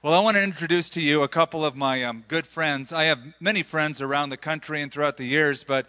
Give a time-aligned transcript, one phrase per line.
[0.00, 2.92] Well, I want to introduce to you a couple of my um, good friends.
[2.92, 5.88] I have many friends around the country and throughout the years, but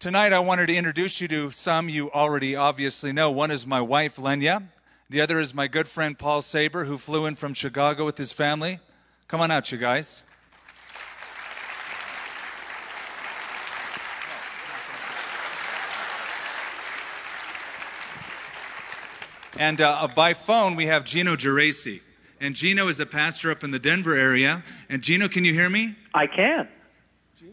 [0.00, 3.30] tonight I wanted to introduce you to some you already obviously know.
[3.30, 4.64] One is my wife, Lenya.
[5.08, 8.32] The other is my good friend, Paul Saber, who flew in from Chicago with his
[8.32, 8.80] family.
[9.28, 10.24] Come on out, you guys.
[19.56, 22.00] And uh, by phone, we have Gino Geraci.
[22.40, 24.64] And Gino is a pastor up in the Denver area.
[24.88, 25.96] And Gino, can you hear me?
[26.14, 26.68] I can.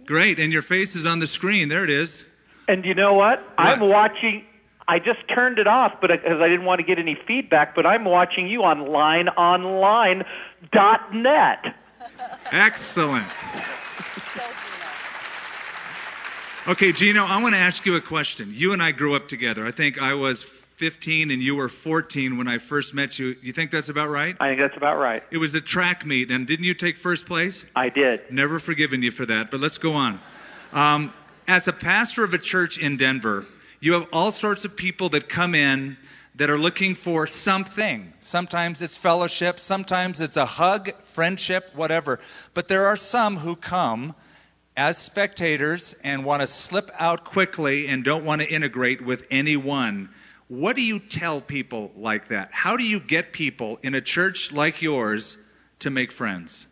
[0.06, 0.40] Great.
[0.40, 1.70] And your face is on the screen.
[1.70, 2.24] There it is.
[2.68, 3.48] And you know what?
[3.58, 4.46] I'm watching.
[4.88, 7.74] I just turned it off, but because I didn't want to get any feedback.
[7.74, 11.76] But I'm watching you on lineonline.net.
[12.52, 13.28] Excellent.
[16.68, 18.52] Okay, Gino, I want to ask you a question.
[18.54, 19.68] You and I grew up together.
[19.68, 20.44] I think I was
[20.76, 23.36] 15 and you were 14 when I first met you.
[23.42, 24.36] You think that's about right?
[24.42, 25.24] I think that's about right.
[25.32, 27.64] It was a track meet, and didn't you take first place?
[27.76, 28.30] I did.
[28.30, 30.20] Never forgiven you for that, but let's go on.
[30.74, 31.14] Um,
[31.48, 33.46] as a pastor of a church in Denver,
[33.80, 35.96] you have all sorts of people that come in
[36.36, 38.12] that are looking for something.
[38.20, 42.20] Sometimes it's fellowship, sometimes it's a hug, friendship, whatever.
[42.54, 44.14] But there are some who come
[44.76, 50.10] as spectators and want to slip out quickly and don't want to integrate with anyone.
[50.48, 52.50] What do you tell people like that?
[52.52, 55.38] How do you get people in a church like yours
[55.80, 56.68] to make friends?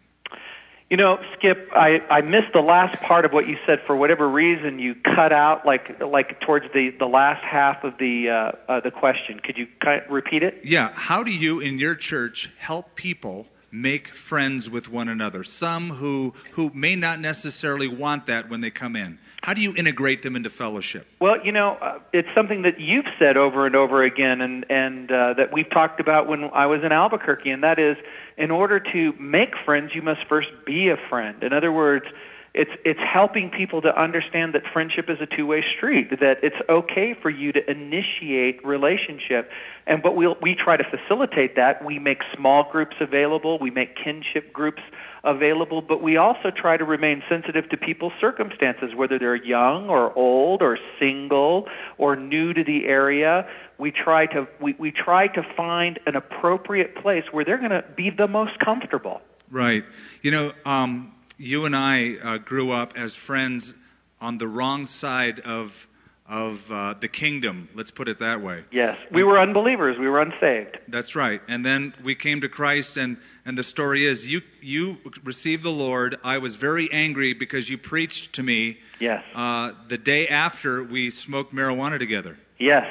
[0.92, 3.82] You know, Skip, I, I missed the last part of what you said.
[3.88, 8.30] For whatever reason, you cut out like like towards the, the last half of the
[8.30, 9.40] uh, uh, the question.
[9.40, 10.62] Could you kind of repeat it?
[10.64, 10.92] Yeah.
[10.94, 15.44] How do you in your church help people make friends with one another?
[15.44, 19.18] Some who who may not necessarily want that when they come in.
[19.44, 21.06] How do you integrate them into fellowship?
[21.20, 25.12] Well, you know, uh, it's something that you've said over and over again, and and
[25.12, 27.98] uh, that we've talked about when I was in Albuquerque, and that is,
[28.38, 31.44] in order to make friends, you must first be a friend.
[31.44, 32.06] In other words,
[32.54, 36.20] it's it's helping people to understand that friendship is a two-way street.
[36.20, 39.52] That it's okay for you to initiate relationship,
[39.88, 41.84] and but we we'll, we try to facilitate that.
[41.84, 43.58] We make small groups available.
[43.58, 44.84] We make kinship groups
[45.24, 50.16] available, but we also try to remain sensitive to people's circumstances, whether they're young or
[50.16, 53.50] old or single or new to the area.
[53.80, 57.84] We try to we, we try to find an appropriate place where they're going to
[57.96, 59.22] be the most comfortable.
[59.50, 59.86] Right.
[60.22, 63.74] You know, um, you and I uh, grew up as friends
[64.22, 65.88] on the wrong side of
[66.26, 67.68] of uh, the kingdom.
[67.76, 68.64] Let's put it that way.
[68.72, 70.00] Yes, we were unbelievers.
[70.00, 70.80] We were unsaved.
[70.88, 71.42] That's right.
[71.50, 75.72] And then we came to Christ, and and the story is you you received the
[75.72, 76.18] Lord.
[76.24, 78.80] I was very angry because you preached to me.
[79.00, 79.24] Yes.
[79.36, 82.38] Uh, the day after we smoked marijuana together.
[82.58, 82.88] Yes.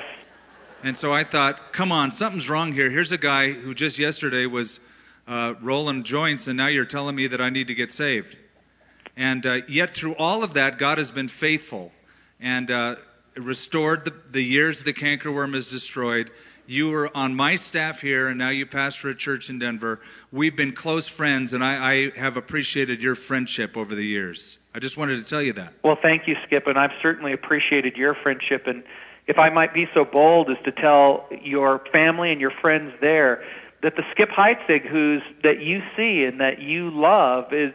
[0.84, 2.90] And so I thought, come on, something's wrong here.
[2.90, 4.80] Here's a guy who just yesterday was
[5.32, 8.36] uh, rolling joints, and now you're telling me that I need to get saved.
[9.16, 11.90] And uh, yet, through all of that, God has been faithful
[12.38, 12.96] and uh,
[13.36, 16.30] restored the, the years the cankerworm has destroyed.
[16.66, 20.00] You were on my staff here, and now you pastor a church in Denver.
[20.30, 24.58] We've been close friends, and I, I have appreciated your friendship over the years.
[24.74, 25.72] I just wanted to tell you that.
[25.82, 28.66] Well, thank you, Skip, and I've certainly appreciated your friendship.
[28.66, 28.84] And
[29.26, 33.42] if I might be so bold as to tell your family and your friends there
[33.82, 37.72] that the Skip Heitzig who's that you see and that you love is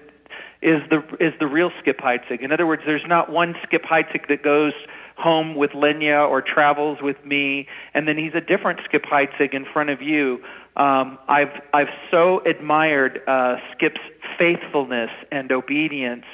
[0.62, 2.42] is the is the real Skip Heitzig.
[2.42, 4.74] In other words, there's not one Skip Heitzig that goes
[5.16, 9.66] home with Lenya or travels with me, and then he's a different Skip Heitzig in
[9.66, 10.44] front of you.
[10.76, 14.02] Um, I've I've so admired uh, Skip's
[14.38, 16.26] faithfulness and obedience.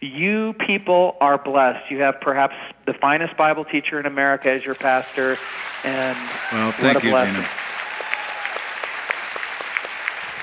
[0.00, 1.90] You people are blessed.
[1.90, 2.54] You have perhaps
[2.86, 5.38] the finest Bible teacher in America as your pastor,
[5.84, 6.18] and
[6.52, 7.34] well, thank what a you, blessing.
[7.34, 7.48] Gino.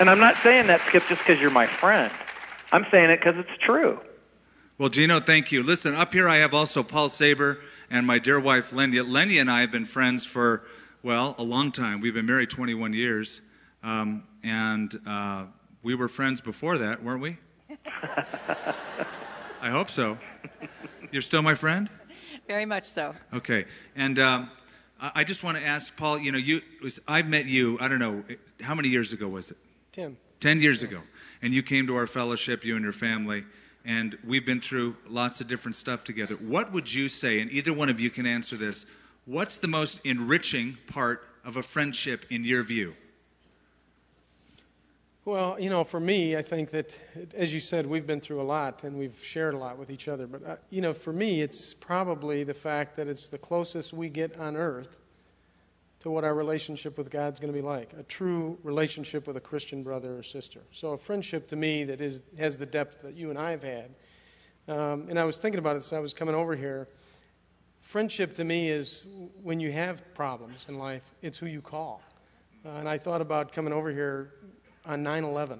[0.00, 2.12] And I'm not saying that, Skip, just because you're my friend.
[2.70, 4.00] I'm saying it because it's true.
[4.78, 5.64] Well, Gino, thank you.
[5.64, 7.58] Listen, up here I have also Paul Saber
[7.90, 9.04] and my dear wife, Lenya.
[9.04, 10.62] Lenya and I have been friends for,
[11.02, 12.00] well, a long time.
[12.00, 13.40] We've been married 21 years.
[13.82, 15.46] Um, and uh,
[15.82, 17.38] we were friends before that, weren't we?
[19.60, 20.16] I hope so.
[21.10, 21.90] You're still my friend?
[22.46, 23.16] Very much so.
[23.32, 23.64] Okay.
[23.96, 24.50] And um,
[25.00, 27.88] I I just want to ask Paul, you know, you was, I met you, I
[27.88, 28.22] don't know,
[28.60, 29.56] how many years ago was it?
[29.98, 30.16] Tim.
[30.38, 31.00] 10 years ago.
[31.42, 33.44] And you came to our fellowship, you and your family,
[33.84, 36.36] and we've been through lots of different stuff together.
[36.36, 38.86] What would you say, and either one of you can answer this,
[39.24, 42.94] what's the most enriching part of a friendship in your view?
[45.24, 46.96] Well, you know, for me, I think that,
[47.34, 50.06] as you said, we've been through a lot and we've shared a lot with each
[50.06, 50.28] other.
[50.28, 54.08] But, uh, you know, for me, it's probably the fact that it's the closest we
[54.08, 54.96] get on earth
[56.00, 59.40] to what our relationship with God's going to be like a true relationship with a
[59.40, 60.60] Christian brother or sister.
[60.70, 63.62] So, a friendship to me that is, has the depth that you and I have
[63.62, 63.90] had.
[64.68, 66.88] Um, and I was thinking about it as I was coming over here.
[67.80, 69.06] Friendship to me is
[69.42, 72.02] when you have problems in life, it's who you call.
[72.64, 74.34] Uh, and I thought about coming over here
[74.84, 75.58] on 9 11.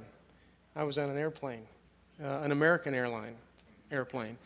[0.77, 1.67] I was on an airplane,
[2.23, 3.35] uh, an American airline
[3.91, 4.37] airplane,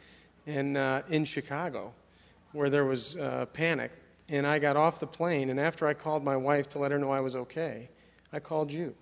[0.47, 1.93] in, uh, in Chicago,
[2.53, 3.91] where there was uh, panic
[4.33, 6.99] and I got off the plane, and after I called my wife to let her
[6.99, 7.91] know I was okay,
[8.33, 8.95] I called you.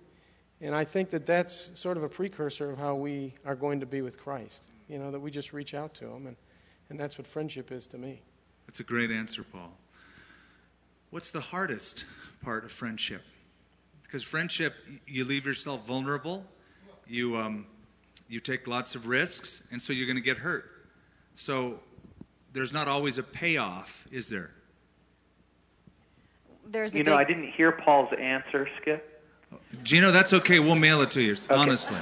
[0.59, 3.85] And I think that that's sort of a precursor of how we are going to
[3.85, 4.67] be with Christ.
[4.89, 6.35] You know, that we just reach out to Him, and,
[6.89, 8.21] and that's what friendship is to me.
[8.67, 9.71] That's a great answer, Paul.
[11.11, 12.03] What's the hardest
[12.43, 13.21] part of friendship?
[14.03, 14.75] Because friendship,
[15.07, 16.43] you leave yourself vulnerable,
[17.07, 17.67] you, um,
[18.27, 20.65] you take lots of risks, and so you're going to get hurt.
[21.35, 21.79] So
[22.51, 24.51] there's not always a payoff, is there?
[26.67, 27.27] There's you know, big...
[27.27, 29.07] I didn't hear Paul's answer, Skip.
[29.83, 30.59] Gino, that's okay.
[30.59, 31.53] We'll mail it to you, okay.
[31.53, 31.97] honestly.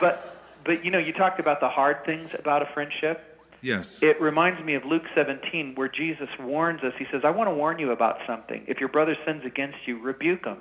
[0.00, 3.38] But, but you know, you talked about the hard things about a friendship.
[3.62, 4.02] Yes.
[4.02, 6.94] It reminds me of Luke 17, where Jesus warns us.
[6.98, 8.64] He says, I want to warn you about something.
[8.66, 10.58] If your brother sins against you, rebuke him.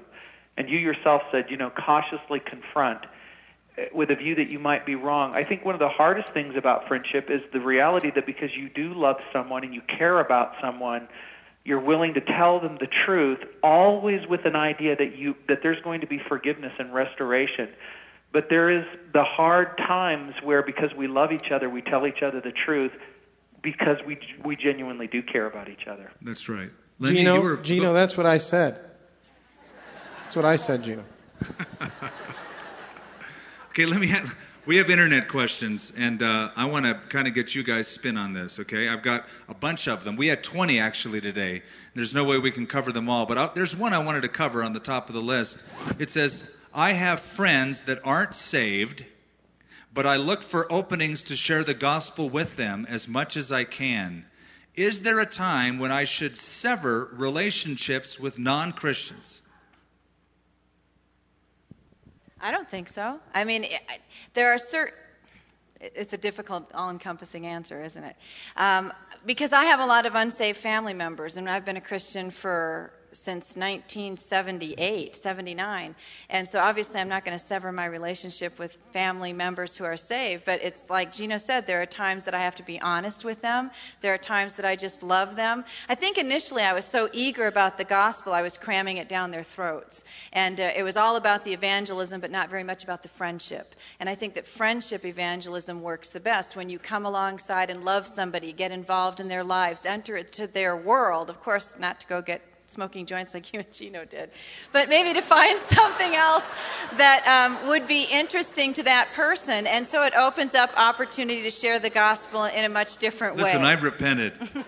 [0.57, 3.05] And you yourself said, you know, cautiously confront
[3.77, 5.33] eh, with a view that you might be wrong.
[5.33, 8.67] I think one of the hardest things about friendship is the reality that because you
[8.67, 11.07] do love someone and you care about someone,
[11.69, 15.79] you're willing to tell them the truth, always with an idea that you that there's
[15.83, 17.69] going to be forgiveness and restoration.
[18.31, 22.23] But there is the hard times where because we love each other, we tell each
[22.23, 22.91] other the truth
[23.61, 26.11] because we we genuinely do care about each other.
[26.23, 26.71] That's right.
[26.99, 28.79] Lenya, Gino, were, Gino, that's what I said.
[30.23, 31.03] That's what I said, Gino.
[33.69, 34.35] okay, let me have,
[34.69, 38.17] we have internet questions, and uh, I want to kind of get you guys spin
[38.17, 38.87] on this, okay?
[38.87, 40.15] I've got a bunch of them.
[40.15, 41.63] We had 20 actually today.
[41.95, 44.27] There's no way we can cover them all, but I'll, there's one I wanted to
[44.27, 45.63] cover on the top of the list.
[45.97, 49.05] It says, I have friends that aren't saved,
[49.91, 53.63] but I look for openings to share the gospel with them as much as I
[53.63, 54.27] can.
[54.75, 59.41] Is there a time when I should sever relationships with non Christians?
[62.41, 63.19] I don't think so.
[63.33, 63.81] I mean, it,
[64.33, 64.97] there are certain.
[65.81, 68.15] It's a difficult, all encompassing answer, isn't it?
[68.57, 68.91] Um,
[69.25, 72.91] because I have a lot of unsaved family members, and I've been a Christian for
[73.13, 75.95] since 1978, 79.
[76.29, 79.97] And so obviously, I'm not going to sever my relationship with family members who are
[79.97, 80.45] saved.
[80.45, 83.41] But it's like Gino said, there are times that I have to be honest with
[83.41, 83.71] them.
[84.01, 85.65] There are times that I just love them.
[85.87, 89.31] I think initially I was so eager about the gospel, I was cramming it down
[89.31, 90.03] their throats.
[90.33, 93.75] And uh, it was all about the evangelism, but not very much about the friendship.
[93.99, 98.07] And I think that friendship evangelism works the best when you come alongside and love
[98.07, 101.29] somebody, get involved in their lives, enter into their world.
[101.29, 104.29] Of course, not to go get smoking joints like you and Gino did,
[104.71, 106.45] but maybe to find something else
[106.97, 109.67] that um, would be interesting to that person.
[109.67, 113.61] And so it opens up opportunity to share the gospel in a much different Listen,
[113.61, 113.67] way.
[113.69, 114.33] Listen, I've repented.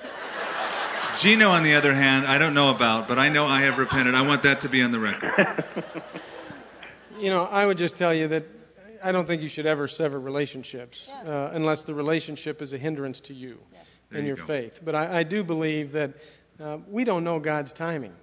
[1.17, 4.15] Gino, on the other hand, I don't know about, but I know I have repented.
[4.15, 5.65] I want that to be on the record.
[7.19, 8.45] you know, I would just tell you that
[9.03, 11.31] I don't think you should ever sever relationships yeah.
[11.31, 13.83] uh, unless the relationship is a hindrance to you yes.
[14.11, 14.45] and you your go.
[14.45, 14.79] faith.
[14.83, 16.11] But I, I do believe that
[16.61, 18.13] uh, we don't know God's timing,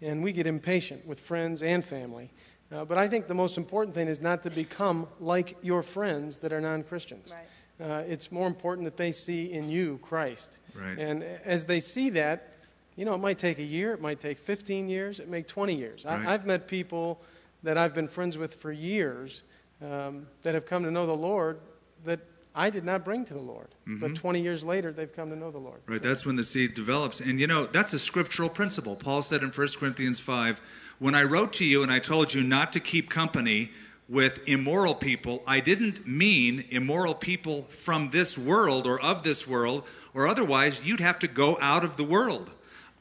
[0.00, 2.30] and we get impatient with friends and family.
[2.72, 6.38] Uh, but I think the most important thing is not to become like your friends
[6.38, 7.34] that are non Christians.
[7.34, 7.46] Right.
[7.78, 10.58] Uh, it's more important that they see in you Christ.
[10.74, 10.98] Right.
[10.98, 12.54] And as they see that,
[12.96, 15.48] you know, it might take a year, it might take 15 years, it may take
[15.48, 16.04] 20 years.
[16.06, 16.26] Right.
[16.26, 17.20] I, have met people
[17.62, 19.42] that I've been friends with for years
[19.82, 21.60] um, that have come to know the Lord
[22.04, 22.20] that
[22.56, 23.68] I did not bring to the Lord.
[23.86, 24.00] Mm-hmm.
[24.00, 25.82] But 20 years later, they've come to know the Lord.
[25.86, 27.20] Right, that's when the seed develops.
[27.20, 28.96] And you know, that's a scriptural principle.
[28.96, 30.60] Paul said in 1 Corinthians 5
[30.98, 33.70] When I wrote to you and I told you not to keep company
[34.08, 39.84] with immoral people, I didn't mean immoral people from this world or of this world,
[40.14, 42.50] or otherwise you'd have to go out of the world.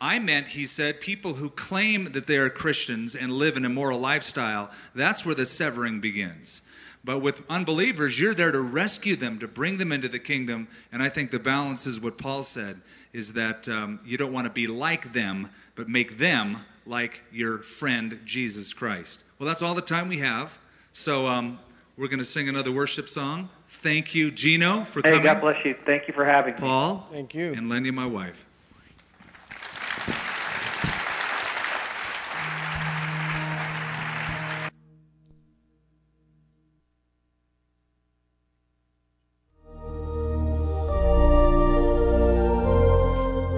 [0.01, 3.99] I meant, he said, people who claim that they are Christians and live an immoral
[3.99, 4.69] lifestyle.
[4.93, 6.61] That's where the severing begins.
[7.05, 10.67] But with unbelievers, you're there to rescue them, to bring them into the kingdom.
[10.91, 12.81] And I think the balance is what Paul said
[13.13, 17.59] is that um, you don't want to be like them, but make them like your
[17.59, 19.23] friend Jesus Christ.
[19.37, 20.57] Well, that's all the time we have.
[20.93, 21.59] So um,
[21.95, 23.49] we're going to sing another worship song.
[23.69, 25.19] Thank you, Gino, for hey, coming.
[25.19, 25.75] Hey, God bless you.
[25.85, 26.59] Thank you for having me.
[26.59, 27.07] Paul.
[27.11, 27.53] Thank you.
[27.53, 28.45] And Lenya, my wife.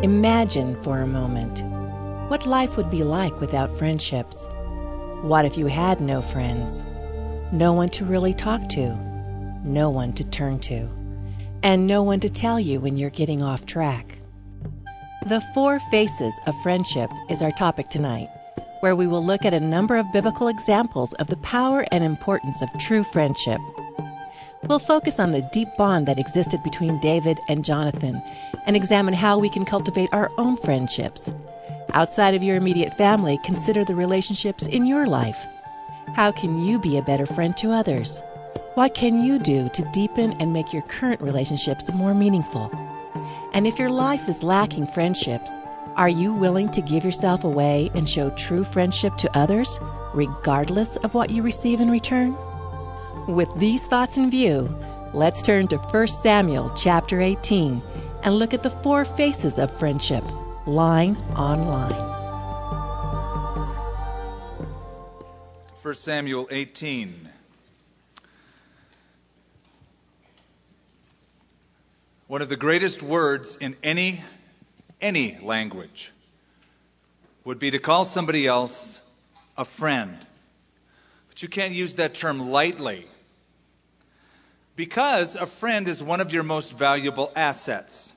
[0.08, 1.62] Imagine for a moment
[2.30, 4.48] what life would be like without friendships.
[5.22, 6.82] What if you had no friends?
[7.52, 8.96] No one to really talk to,
[9.66, 10.88] no one to turn to,
[11.62, 14.22] and no one to tell you when you're getting off track.
[15.28, 18.30] The Four Faces of Friendship is our topic tonight,
[18.80, 22.62] where we will look at a number of biblical examples of the power and importance
[22.62, 23.60] of true friendship.
[24.64, 28.22] We'll focus on the deep bond that existed between David and Jonathan
[28.66, 31.32] and examine how we can cultivate our own friendships.
[31.94, 35.38] Outside of your immediate family, consider the relationships in your life.
[36.16, 38.22] How can you be a better friend to others?
[38.74, 42.72] What can you do to deepen and make your current relationships more meaningful?
[43.54, 45.52] And if your life is lacking friendships,
[45.96, 49.80] are you willing to give yourself away and show true friendship to others,
[50.14, 52.38] regardless of what you receive in return?
[53.28, 54.74] With these thoughts in view,
[55.14, 57.82] let's turn to 1 Samuel chapter 18
[58.24, 60.24] and look at the four faces of friendship,
[60.66, 61.92] line on line.
[65.82, 67.28] 1 Samuel 18.
[72.28, 74.24] One of the greatest words in any
[75.02, 76.14] any language
[77.44, 79.02] would be to call somebody else
[79.58, 80.18] a friend.
[81.28, 83.08] But you can't use that term lightly.
[84.78, 88.14] Because a friend is one of your most valuable assets.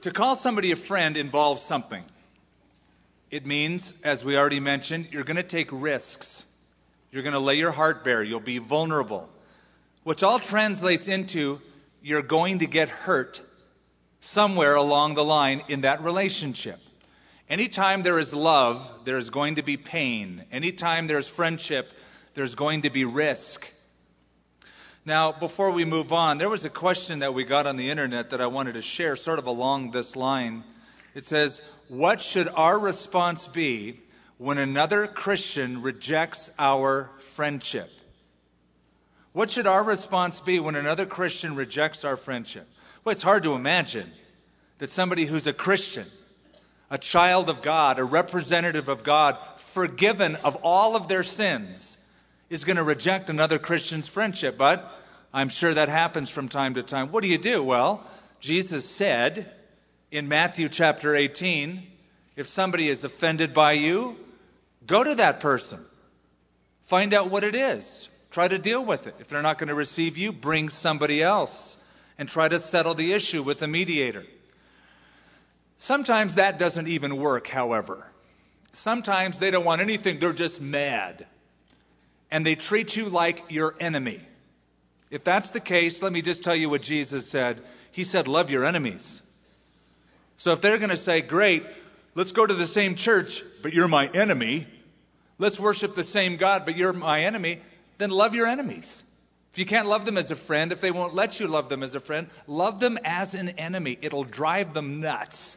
[0.00, 2.02] To call somebody a friend involves something.
[3.30, 6.46] It means, as we already mentioned, you're going to take risks.
[7.12, 8.22] You're going to lay your heart bare.
[8.22, 9.28] You'll be vulnerable.
[10.04, 11.60] Which all translates into
[12.00, 13.42] you're going to get hurt
[14.20, 16.80] somewhere along the line in that relationship.
[17.50, 20.46] Anytime there is love, there is going to be pain.
[20.50, 21.90] Anytime there's friendship,
[22.32, 23.70] there's going to be risk.
[25.10, 28.30] Now, before we move on, there was a question that we got on the internet
[28.30, 30.62] that I wanted to share, sort of along this line.
[31.16, 34.02] It says, What should our response be
[34.38, 37.90] when another Christian rejects our friendship?
[39.32, 42.68] What should our response be when another Christian rejects our friendship?
[43.02, 44.12] Well, it's hard to imagine
[44.78, 46.06] that somebody who's a Christian,
[46.88, 51.96] a child of God, a representative of God, forgiven of all of their sins,
[52.48, 54.56] is going to reject another Christian's friendship.
[54.56, 54.98] But
[55.32, 57.12] I'm sure that happens from time to time.
[57.12, 57.62] What do you do?
[57.62, 58.04] Well,
[58.40, 59.52] Jesus said
[60.10, 61.86] in Matthew chapter 18
[62.36, 64.16] if somebody is offended by you,
[64.86, 65.84] go to that person.
[66.84, 68.08] Find out what it is.
[68.30, 69.14] Try to deal with it.
[69.18, 71.76] If they're not going to receive you, bring somebody else
[72.18, 74.24] and try to settle the issue with a mediator.
[75.78, 78.06] Sometimes that doesn't even work, however.
[78.72, 81.26] Sometimes they don't want anything, they're just mad.
[82.30, 84.20] And they treat you like your enemy.
[85.10, 87.60] If that's the case, let me just tell you what Jesus said.
[87.90, 89.22] He said, Love your enemies.
[90.36, 91.64] So if they're going to say, Great,
[92.14, 94.68] let's go to the same church, but you're my enemy,
[95.38, 97.60] let's worship the same God, but you're my enemy,
[97.98, 99.02] then love your enemies.
[99.52, 101.82] If you can't love them as a friend, if they won't let you love them
[101.82, 103.98] as a friend, love them as an enemy.
[104.00, 105.56] It'll drive them nuts.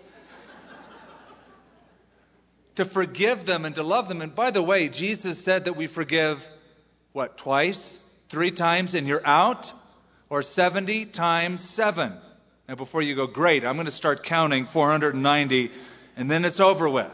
[2.75, 4.23] to forgive them and to love them.
[4.23, 6.49] And by the way, Jesus said that we forgive,
[7.11, 7.99] what, twice?
[8.33, 9.71] Three times and you're out?
[10.27, 12.13] Or 70 times seven?
[12.67, 15.69] Now, before you go, great, I'm going to start counting 490
[16.17, 17.11] and then it's over with.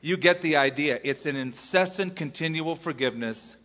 [0.00, 0.98] You get the idea.
[1.04, 3.56] It's an incessant, continual forgiveness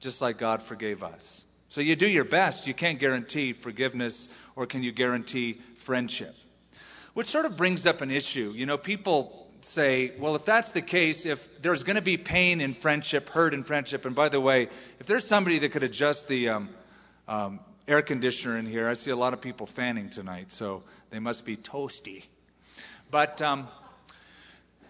[0.00, 1.44] just like God forgave us.
[1.68, 2.66] So you do your best.
[2.66, 4.26] You can't guarantee forgiveness
[4.56, 6.34] or can you guarantee friendship?
[7.12, 8.50] Which sort of brings up an issue.
[8.56, 12.60] You know, people say, well, if that's the case, if there's going to be pain
[12.60, 14.68] in friendship, hurt in friendship, and by the way,
[15.00, 16.68] if there's somebody that could adjust the um,
[17.26, 21.18] um, air conditioner in here, I see a lot of people fanning tonight, so they
[21.18, 22.24] must be toasty.
[23.10, 23.68] But um,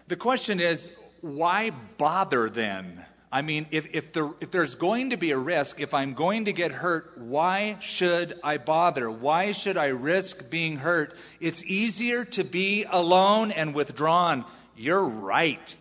[0.07, 0.91] the question is,
[1.21, 3.05] why bother then?
[3.31, 6.45] I mean, if, if, there, if there's going to be a risk, if I'm going
[6.45, 9.09] to get hurt, why should I bother?
[9.11, 11.15] Why should I risk being hurt?
[11.39, 14.45] It's easier to be alone and withdrawn.
[14.75, 15.75] You're right.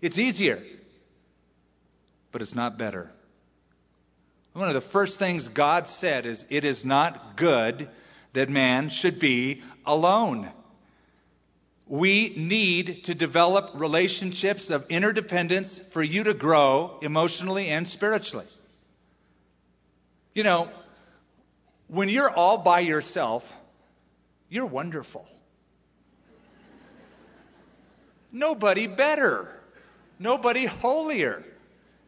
[0.00, 0.60] It's easier,
[2.32, 3.12] but it's not better.
[4.52, 7.88] One of the first things God said is, It is not good
[8.32, 10.50] that man should be alone.
[11.86, 18.46] We need to develop relationships of interdependence for you to grow emotionally and spiritually.
[20.34, 20.68] You know,
[21.86, 23.52] when you're all by yourself,
[24.50, 25.26] you're wonderful.
[28.30, 29.60] Nobody better,
[30.18, 31.44] nobody holier.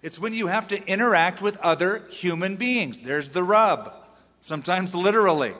[0.03, 3.01] It's when you have to interact with other human beings.
[3.01, 3.93] There's the rub,
[4.41, 5.55] sometimes literally.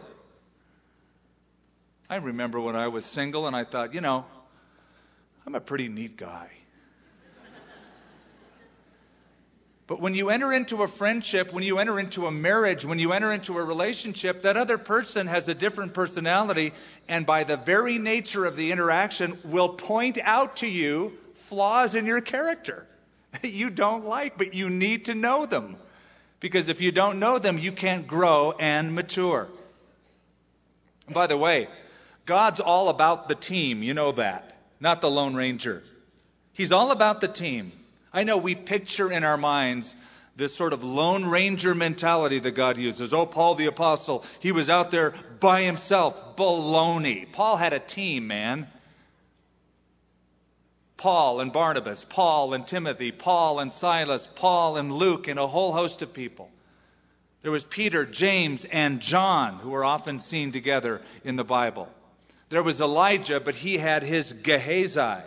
[2.09, 4.25] I remember when I was single and I thought, you know,
[5.47, 6.51] I'm a pretty neat guy.
[9.91, 13.13] But when you enter into a friendship, when you enter into a marriage, when you
[13.13, 16.73] enter into a relationship, that other person has a different personality,
[17.09, 22.07] and by the very nature of the interaction, will point out to you flaws in
[22.07, 22.87] your character
[23.43, 25.75] that you don't like, but you need to know them.
[26.39, 29.49] Because if you don't know them, you can't grow and mature.
[31.13, 31.67] by the way,
[32.27, 35.83] God's all about the team, you know that, not the Lone Ranger.
[36.53, 37.73] He's all about the team.
[38.13, 39.95] I know we picture in our minds
[40.37, 43.13] this sort of Lone Ranger mentality that God uses.
[43.13, 46.37] Oh, Paul the Apostle, he was out there by himself.
[46.37, 47.31] Baloney.
[47.31, 48.69] Paul had a team, man.
[50.97, 55.73] Paul and Barnabas, Paul and Timothy, Paul and Silas, Paul and Luke, and a whole
[55.73, 56.51] host of people.
[57.43, 61.89] There was Peter, James, and John, who are often seen together in the Bible.
[62.51, 65.23] There was Elijah, but he had his Gehazi.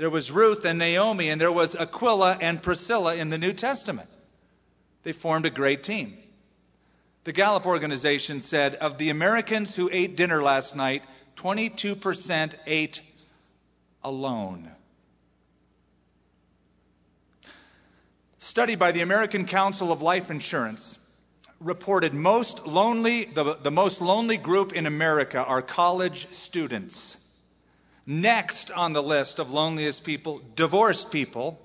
[0.00, 4.08] There was Ruth and Naomi, and there was Aquila and Priscilla in the New Testament.
[5.02, 6.16] They formed a great team.
[7.24, 11.02] The Gallup organization said of the Americans who ate dinner last night,
[11.36, 13.02] 22% ate
[14.02, 14.70] alone.
[18.38, 20.98] Study by the American Council of Life Insurance
[21.60, 27.18] reported most lonely the, the most lonely group in America are college students.
[28.10, 31.60] Next on the list of loneliest people, divorced people,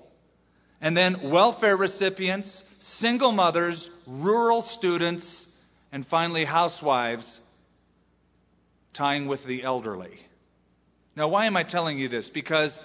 [0.80, 7.40] and then welfare recipients, single mothers, rural students, and finally housewives,
[8.92, 10.20] tying with the elderly.
[11.16, 12.30] Now, why am I telling you this?
[12.30, 12.78] Because,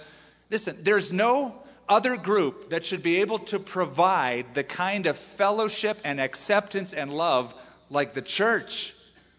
[0.50, 1.54] listen, there's no
[1.88, 7.16] other group that should be able to provide the kind of fellowship and acceptance and
[7.16, 7.54] love
[7.90, 8.92] like the church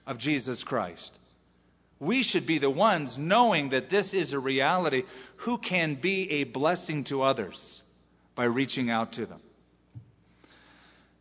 [0.08, 1.20] of Jesus Christ.
[2.04, 5.04] We should be the ones knowing that this is a reality
[5.38, 7.82] who can be a blessing to others
[8.36, 9.40] by reaching out to them.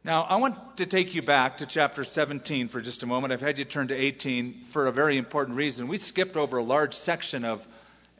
[0.03, 3.33] Now, I want to take you back to chapter 17 for just a moment.
[3.33, 5.87] I've had you turn to 18 for a very important reason.
[5.87, 7.69] We skipped over a large section of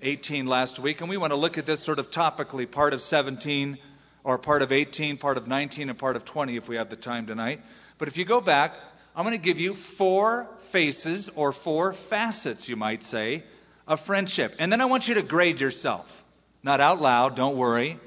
[0.01, 3.01] 18 last week, and we want to look at this sort of topically part of
[3.01, 3.77] 17,
[4.23, 6.97] or part of 18, part of 19, and part of 20 if we have the
[6.97, 7.61] time tonight.
[7.99, 8.77] But if you go back,
[9.15, 13.45] I'm going to give you four faces or four facets, you might say,
[13.87, 14.55] of friendship.
[14.59, 16.25] And then I want you to grade yourself.
[16.63, 17.99] Not out loud, don't worry,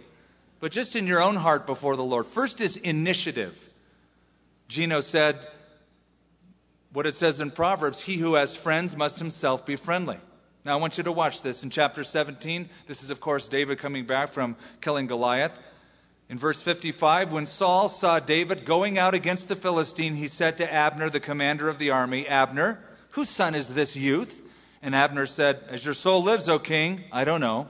[0.60, 2.26] but just in your own heart before the Lord.
[2.26, 3.70] First is initiative.
[4.68, 5.40] Gino said
[6.94, 10.18] what it says in Proverbs He who has friends must himself be friendly.
[10.64, 12.70] Now, I want you to watch this in chapter 17.
[12.88, 15.60] This is, of course, David coming back from killing Goliath.
[16.28, 20.74] In verse 55, when Saul saw David going out against the Philistine, he said to
[20.74, 22.80] Abner, the commander of the army, Abner,
[23.12, 24.42] whose son is this youth?
[24.82, 27.68] And Abner said, As your soul lives, O king, I don't know.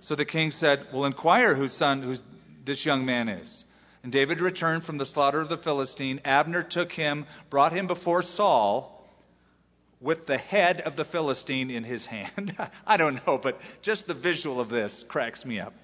[0.00, 2.18] So the king said, Well, inquire whose son
[2.64, 3.64] this young man is.
[4.02, 6.20] And David returned from the slaughter of the Philistine.
[6.24, 9.10] Abner took him, brought him before Saul
[10.00, 12.56] with the head of the Philistine in his hand.
[12.86, 15.74] I don't know, but just the visual of this cracks me up.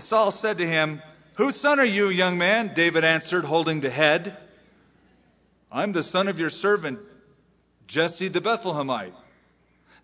[0.00, 1.02] Saul said to him,
[1.34, 2.72] Whose son are you, young man?
[2.74, 4.36] David answered, holding the head.
[5.70, 6.98] I'm the son of your servant,
[7.86, 9.14] Jesse the Bethlehemite.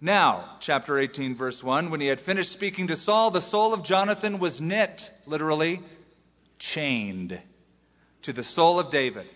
[0.00, 3.82] Now, chapter 18, verse 1, when he had finished speaking to Saul, the soul of
[3.82, 5.80] Jonathan was knit, literally,
[6.58, 7.40] chained
[8.22, 9.26] to the soul of David.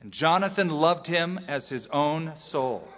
[0.00, 2.88] And Jonathan loved him as his own soul.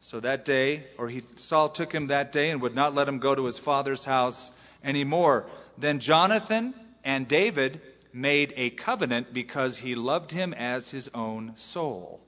[0.00, 3.18] So that day, or he, Saul took him that day and would not let him
[3.18, 4.52] go to his father's house
[4.84, 5.46] anymore.
[5.78, 7.80] Then Jonathan and David
[8.12, 12.20] made a covenant because he loved him as his own soul.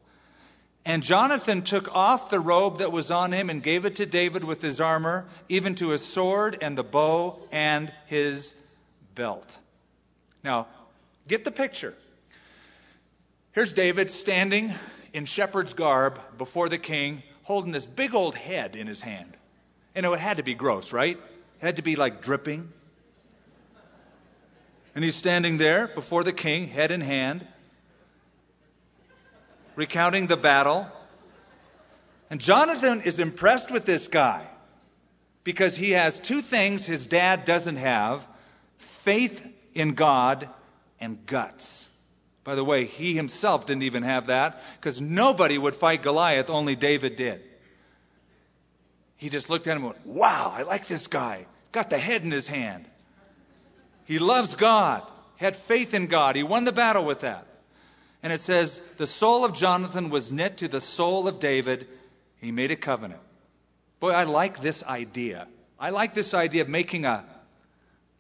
[0.84, 4.44] And Jonathan took off the robe that was on him and gave it to David
[4.44, 8.54] with his armor, even to his sword and the bow and his
[9.14, 9.58] belt.
[10.42, 10.66] Now,
[11.26, 11.94] get the picture.
[13.52, 14.72] Here's David standing
[15.12, 19.36] in shepherd's garb before the king, holding this big old head in his hand.
[19.94, 21.16] And it had to be gross, right?
[21.16, 22.72] It had to be like dripping.
[24.98, 27.46] And he's standing there before the king, head in hand,
[29.76, 30.88] recounting the battle.
[32.30, 34.48] And Jonathan is impressed with this guy
[35.44, 38.26] because he has two things his dad doesn't have
[38.76, 40.48] faith in God
[40.98, 41.96] and guts.
[42.42, 46.74] By the way, he himself didn't even have that because nobody would fight Goliath, only
[46.74, 47.40] David did.
[49.16, 51.46] He just looked at him and went, Wow, I like this guy.
[51.70, 52.86] Got the head in his hand.
[54.08, 55.02] He loves God,
[55.36, 56.34] had faith in God.
[56.34, 57.46] He won the battle with that.
[58.22, 61.86] And it says, the soul of Jonathan was knit to the soul of David.
[62.40, 63.20] He made a covenant.
[64.00, 65.46] Boy, I like this idea.
[65.78, 67.22] I like this idea of making a,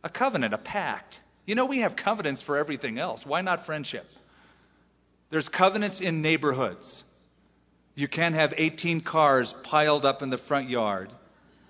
[0.04, 1.20] a covenant, a pact.
[1.46, 3.24] You know, we have covenants for everything else.
[3.24, 4.06] Why not friendship?
[5.30, 7.04] There's covenants in neighborhoods.
[7.94, 11.14] You can't have 18 cars piled up in the front yard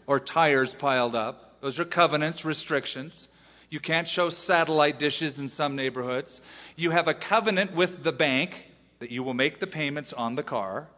[0.08, 1.60] or tires piled up.
[1.60, 3.28] Those are covenants, restrictions.
[3.70, 6.40] You can't show satellite dishes in some neighborhoods.
[6.74, 8.66] You have a covenant with the bank
[8.98, 10.88] that you will make the payments on the car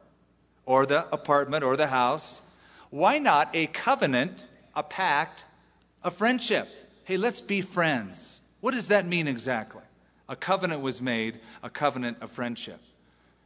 [0.64, 2.42] or the apartment or the house.
[2.90, 5.44] Why not a covenant, a pact,
[6.04, 6.68] a friendship?
[7.04, 8.40] Hey, let's be friends.
[8.60, 9.82] What does that mean exactly?
[10.28, 12.80] A covenant was made, a covenant of friendship.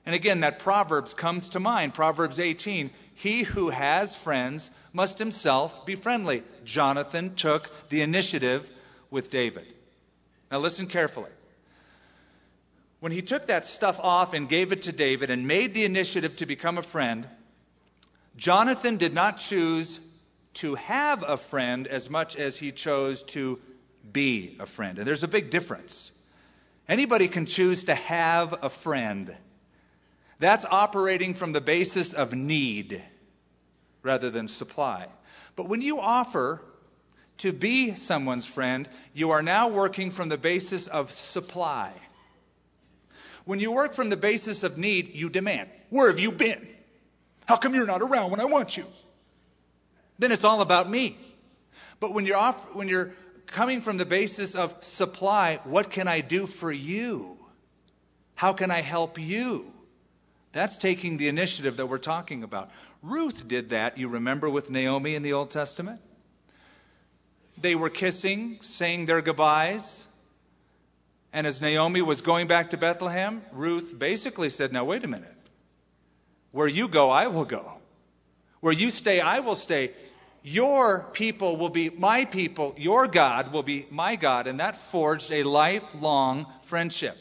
[0.04, 5.86] And again, that Proverbs comes to mind Proverbs 18 He who has friends must himself
[5.86, 6.42] be friendly.
[6.64, 8.70] Jonathan took the initiative
[9.14, 9.64] with David.
[10.50, 11.30] Now, listen carefully.
[12.98, 16.36] When he took that stuff off and gave it to David and made the initiative
[16.36, 17.28] to become a friend,
[18.36, 20.00] Jonathan did not choose
[20.54, 23.60] to have a friend as much as he chose to
[24.12, 24.98] be a friend.
[24.98, 26.10] And there's a big difference.
[26.88, 29.36] Anybody can choose to have a friend.
[30.40, 33.00] That's operating from the basis of need
[34.02, 35.06] rather than supply.
[35.54, 36.62] But when you offer
[37.38, 41.92] to be someone's friend, you are now working from the basis of supply.
[43.44, 46.66] When you work from the basis of need, you demand, Where have you been?
[47.46, 48.86] How come you're not around when I want you?
[50.18, 51.18] Then it's all about me.
[52.00, 53.12] But when you're, off, when you're
[53.46, 57.36] coming from the basis of supply, what can I do for you?
[58.34, 59.72] How can I help you?
[60.52, 62.70] That's taking the initiative that we're talking about.
[63.02, 66.00] Ruth did that, you remember, with Naomi in the Old Testament?
[67.56, 70.06] They were kissing, saying their goodbyes.
[71.32, 75.34] And as Naomi was going back to Bethlehem, Ruth basically said, Now, wait a minute.
[76.52, 77.78] Where you go, I will go.
[78.60, 79.90] Where you stay, I will stay.
[80.42, 82.74] Your people will be my people.
[82.76, 84.46] Your God will be my God.
[84.46, 87.18] And that forged a lifelong friendship.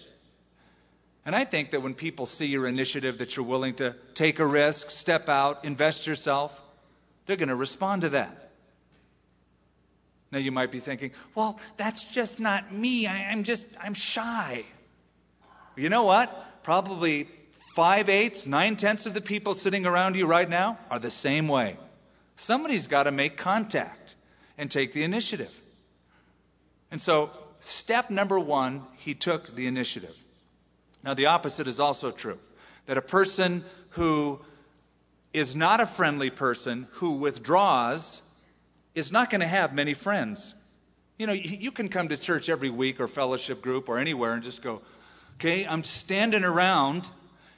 [1.26, 4.46] And I think that when people see your initiative, that you're willing to take a
[4.46, 6.62] risk, step out, invest yourself,
[7.26, 8.43] they're going to respond to that.
[10.34, 13.06] Now you might be thinking, well, that's just not me.
[13.06, 14.66] I, am just, I'm shy.
[15.76, 16.64] You know what?
[16.64, 17.28] Probably
[17.76, 21.48] five eighths, nine tenths of the people sitting around you right now are the same
[21.48, 21.78] way.
[22.36, 24.16] Somebody's got to make contact
[24.58, 25.62] and take the initiative.
[26.90, 30.18] And so, step number one, he took the initiative.
[31.04, 32.40] Now, the opposite is also true
[32.88, 34.42] that a person who
[35.32, 38.23] is not a friendly person, who withdraws,
[38.96, 40.54] is not going to have many friends.
[41.18, 44.44] You know, you can come to church every week or fellowship group or anywhere and
[44.44, 44.82] just go,
[45.36, 47.08] okay, I'm standing around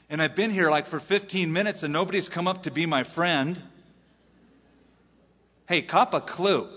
[0.09, 3.03] and I've been here like for 15 minutes and nobody's come up to be my
[3.03, 3.61] friend.
[5.67, 6.67] Hey, cop a clue.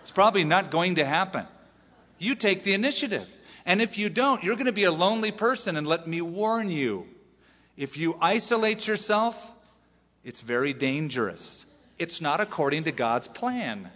[0.00, 1.46] It's probably not going to happen.
[2.18, 3.32] You take the initiative.
[3.64, 5.76] And if you don't, you're going to be a lonely person.
[5.76, 7.06] And let me warn you
[7.76, 9.52] if you isolate yourself,
[10.24, 11.64] it's very dangerous
[11.98, 13.90] it's not according to God's plan.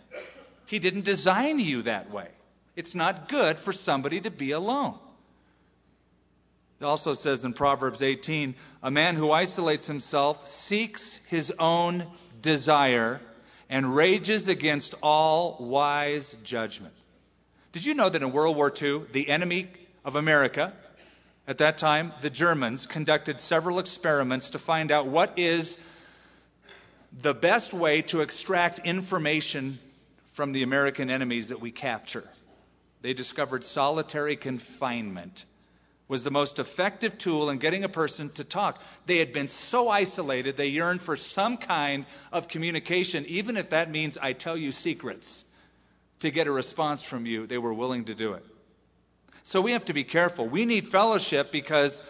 [0.66, 2.28] He didn't design you that way.
[2.76, 4.98] It's not good for somebody to be alone.
[6.80, 12.06] It also says in Proverbs 18 a man who isolates himself seeks his own
[12.40, 13.20] desire
[13.70, 16.94] and rages against all wise judgment.
[17.70, 19.68] Did you know that in World War II, the enemy
[20.04, 20.72] of America,
[21.46, 25.78] at that time, the Germans, conducted several experiments to find out what is
[27.20, 29.78] the best way to extract information
[30.28, 32.28] from the American enemies that we capture.
[33.02, 35.44] They discovered solitary confinement
[36.08, 38.82] was the most effective tool in getting a person to talk.
[39.06, 43.90] They had been so isolated, they yearned for some kind of communication, even if that
[43.90, 45.46] means I tell you secrets.
[46.20, 48.44] To get a response from you, they were willing to do it.
[49.42, 50.46] So we have to be careful.
[50.46, 52.02] We need fellowship because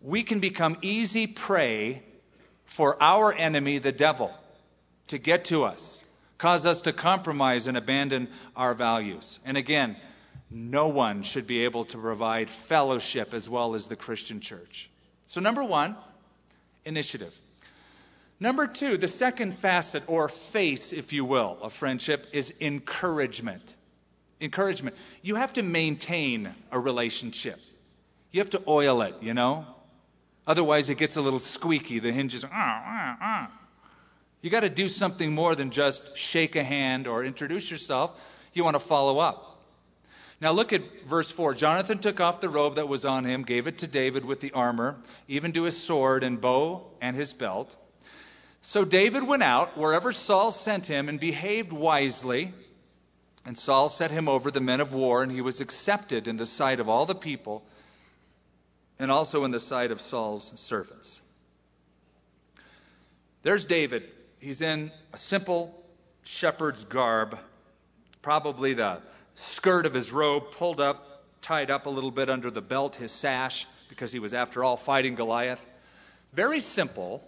[0.00, 2.02] we can become easy prey
[2.64, 4.32] for our enemy, the devil
[5.08, 6.04] to get to us,
[6.38, 9.38] cause us to compromise and abandon our values.
[9.44, 9.96] And again,
[10.50, 14.90] no one should be able to provide fellowship as well as the Christian church.
[15.26, 15.96] So, number one,
[16.84, 17.38] initiative.
[18.38, 23.76] Number two, the second facet or face, if you will, of friendship is encouragement.
[24.40, 24.96] Encouragement.
[25.22, 27.60] You have to maintain a relationship,
[28.30, 29.66] you have to oil it, you know?
[30.46, 32.00] Otherwise, it gets a little squeaky.
[32.00, 33.50] The hinges, ah, ah, ah.
[34.42, 38.20] You got to do something more than just shake a hand or introduce yourself.
[38.52, 39.62] You want to follow up.
[40.40, 41.54] Now look at verse 4.
[41.54, 44.50] Jonathan took off the robe that was on him, gave it to David with the
[44.50, 44.96] armor,
[45.28, 47.76] even to his sword and bow and his belt.
[48.60, 52.52] So David went out wherever Saul sent him and behaved wisely.
[53.46, 56.46] And Saul set him over the men of war, and he was accepted in the
[56.46, 57.64] sight of all the people
[58.98, 61.20] and also in the sight of Saul's servants.
[63.42, 64.04] There's David.
[64.42, 65.84] He's in a simple
[66.24, 67.38] shepherd's garb,
[68.22, 69.00] probably the
[69.36, 73.12] skirt of his robe pulled up, tied up a little bit under the belt, his
[73.12, 75.64] sash, because he was, after all, fighting Goliath.
[76.32, 77.22] Very simple.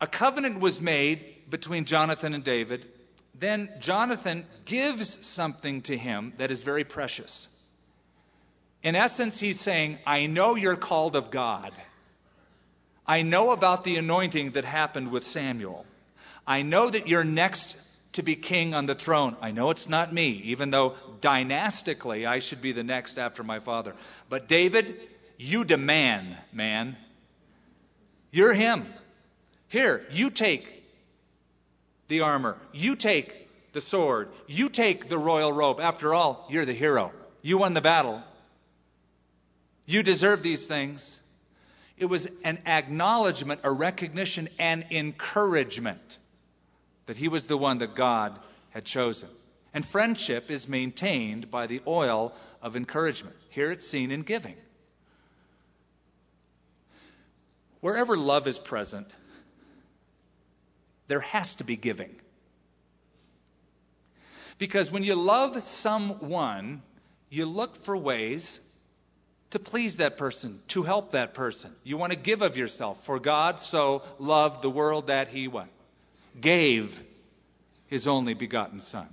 [0.00, 2.86] A covenant was made between Jonathan and David.
[3.34, 7.48] Then Jonathan gives something to him that is very precious.
[8.84, 11.72] In essence, he's saying, I know you're called of God.
[13.06, 15.86] I know about the anointing that happened with Samuel.
[16.46, 17.76] I know that you're next
[18.12, 19.36] to be king on the throne.
[19.40, 23.58] I know it's not me, even though dynastically I should be the next after my
[23.58, 23.94] father.
[24.28, 24.96] But David,
[25.36, 26.96] you demand, man.
[28.30, 28.86] You're him.
[29.68, 30.84] Here, you take
[32.08, 32.58] the armor.
[32.72, 34.28] You take the sword.
[34.46, 35.80] You take the royal robe.
[35.80, 37.12] After all, you're the hero.
[37.40, 38.22] You won the battle.
[39.86, 41.20] You deserve these things.
[42.02, 46.18] It was an acknowledgement, a recognition, an encouragement
[47.06, 49.28] that he was the one that God had chosen.
[49.72, 53.36] And friendship is maintained by the oil of encouragement.
[53.50, 54.56] Here it's seen in giving.
[57.78, 59.06] Wherever love is present,
[61.06, 62.16] there has to be giving.
[64.58, 66.82] Because when you love someone,
[67.30, 68.58] you look for ways
[69.52, 71.72] to please that person, to help that person.
[71.84, 73.04] You want to give of yourself.
[73.04, 75.68] For God so loved the world that he what?
[76.40, 77.02] Gave
[77.86, 79.08] his only begotten Son.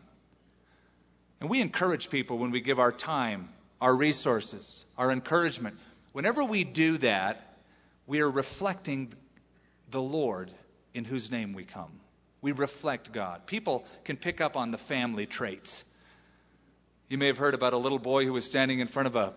[1.42, 3.50] And we encourage people when we give our time,
[3.82, 5.78] our resources, our encouragement.
[6.14, 7.58] Whenever we do that,
[8.08, 9.14] we are reflecting
[9.92, 10.52] the Lord
[10.94, 12.00] in whose name we come.
[12.42, 13.46] We reflect God.
[13.46, 15.84] People can pick up on the family traits.
[17.10, 19.34] You may have heard about a little boy who was standing in front of a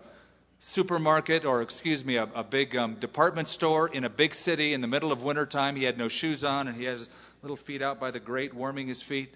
[0.63, 4.79] supermarket, or excuse me, a, a big um, department store in a big city in
[4.79, 5.75] the middle of wintertime.
[5.75, 7.09] He had no shoes on, and he has
[7.41, 9.33] little feet out by the grate, warming his feet,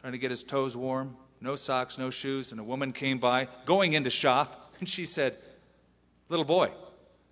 [0.00, 1.16] trying to get his toes warm.
[1.42, 2.50] No socks, no shoes.
[2.50, 5.36] And a woman came by, going in to shop, and she said,
[6.30, 6.72] Little boy,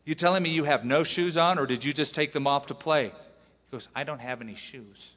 [0.05, 2.67] you telling me you have no shoes on, or did you just take them off
[2.67, 3.07] to play?
[3.07, 5.15] He goes, I don't have any shoes.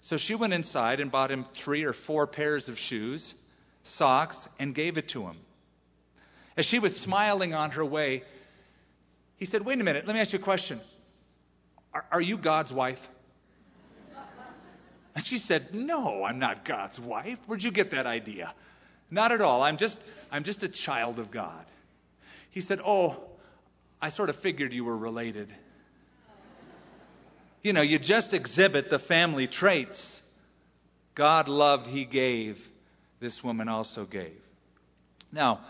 [0.00, 3.34] So she went inside and bought him three or four pairs of shoes,
[3.82, 5.36] socks, and gave it to him.
[6.58, 8.24] As she was smiling on her way,
[9.36, 10.80] he said, Wait a minute, let me ask you a question.
[11.94, 13.08] Are, are you God's wife?
[15.14, 17.38] And she said, No, I'm not God's wife.
[17.46, 18.52] Where'd you get that idea?
[19.08, 19.62] Not at all.
[19.62, 20.00] I'm just,
[20.32, 21.64] I'm just a child of God.
[22.50, 23.16] He said, Oh,
[24.02, 25.52] I sort of figured you were related.
[27.62, 30.24] You know, you just exhibit the family traits.
[31.14, 32.68] God loved, He gave.
[33.20, 34.40] This woman also gave.
[35.32, 35.60] Now,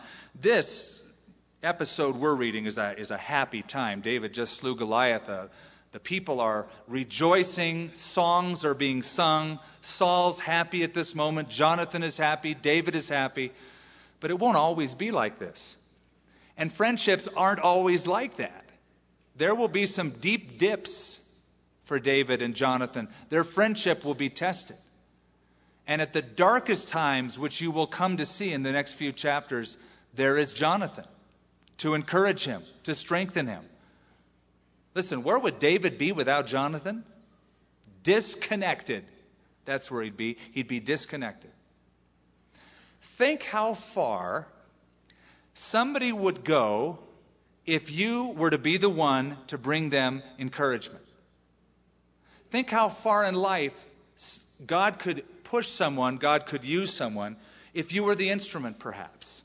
[0.40, 1.06] this
[1.62, 4.00] episode we're reading is a, is a happy time.
[4.00, 5.28] David just slew Goliath.
[5.28, 5.46] Uh,
[5.92, 7.92] the people are rejoicing.
[7.94, 9.58] Songs are being sung.
[9.80, 11.48] Saul's happy at this moment.
[11.48, 12.54] Jonathan is happy.
[12.54, 13.52] David is happy.
[14.20, 15.76] But it won't always be like this.
[16.56, 18.64] And friendships aren't always like that.
[19.36, 21.20] There will be some deep dips
[21.84, 23.08] for David and Jonathan.
[23.28, 24.76] Their friendship will be tested.
[25.86, 29.10] And at the darkest times, which you will come to see in the next few
[29.10, 29.78] chapters,
[30.18, 31.04] there is Jonathan
[31.78, 33.62] to encourage him, to strengthen him.
[34.94, 37.04] Listen, where would David be without Jonathan?
[38.02, 39.04] Disconnected.
[39.64, 40.36] That's where he'd be.
[40.50, 41.52] He'd be disconnected.
[43.00, 44.48] Think how far
[45.54, 46.98] somebody would go
[47.64, 51.04] if you were to be the one to bring them encouragement.
[52.50, 53.86] Think how far in life
[54.66, 57.36] God could push someone, God could use someone,
[57.72, 59.42] if you were the instrument, perhaps.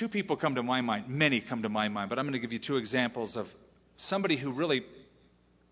[0.00, 2.38] Two people come to my mind, many come to my mind, but I'm going to
[2.38, 3.54] give you two examples of
[3.98, 4.82] somebody who really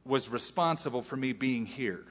[0.05, 2.05] was responsible for me being here.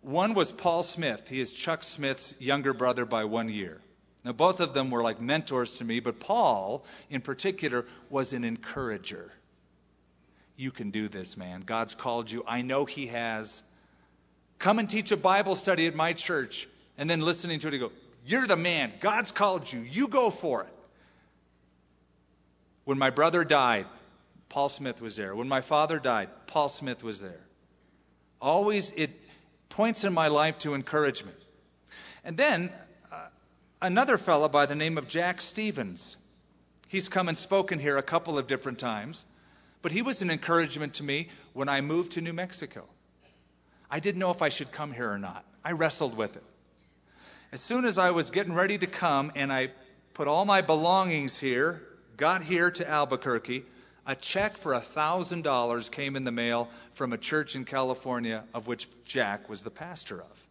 [0.00, 1.28] One was Paul Smith.
[1.28, 3.82] He is Chuck Smith's younger brother by one year.
[4.24, 8.42] Now, both of them were like mentors to me, but Paul, in particular, was an
[8.42, 9.34] encourager.
[10.56, 11.60] You can do this, man.
[11.66, 12.42] God's called you.
[12.48, 13.62] I know He has.
[14.58, 16.68] Come and teach a Bible study at my church.
[16.96, 17.92] And then listening to it, he go,
[18.26, 18.92] You're the man.
[19.00, 19.80] God's called you.
[19.80, 20.72] You go for it.
[22.84, 23.86] When my brother died,
[24.48, 25.34] Paul Smith was there.
[25.34, 27.40] When my father died, Paul Smith was there.
[28.40, 29.10] Always, it
[29.68, 31.38] points in my life to encouragement.
[32.22, 32.70] And then
[33.12, 33.26] uh,
[33.82, 36.16] another fellow by the name of Jack Stevens.
[36.88, 39.26] He's come and spoken here a couple of different times,
[39.82, 42.84] but he was an encouragement to me when I moved to New Mexico.
[43.90, 45.44] I didn't know if I should come here or not.
[45.64, 46.44] I wrestled with it.
[47.54, 49.70] As soon as I was getting ready to come and I
[50.12, 51.82] put all my belongings here,
[52.16, 53.64] got here to Albuquerque,
[54.04, 58.88] a check for $1,000 came in the mail from a church in California of which
[59.04, 60.48] Jack was the pastor of.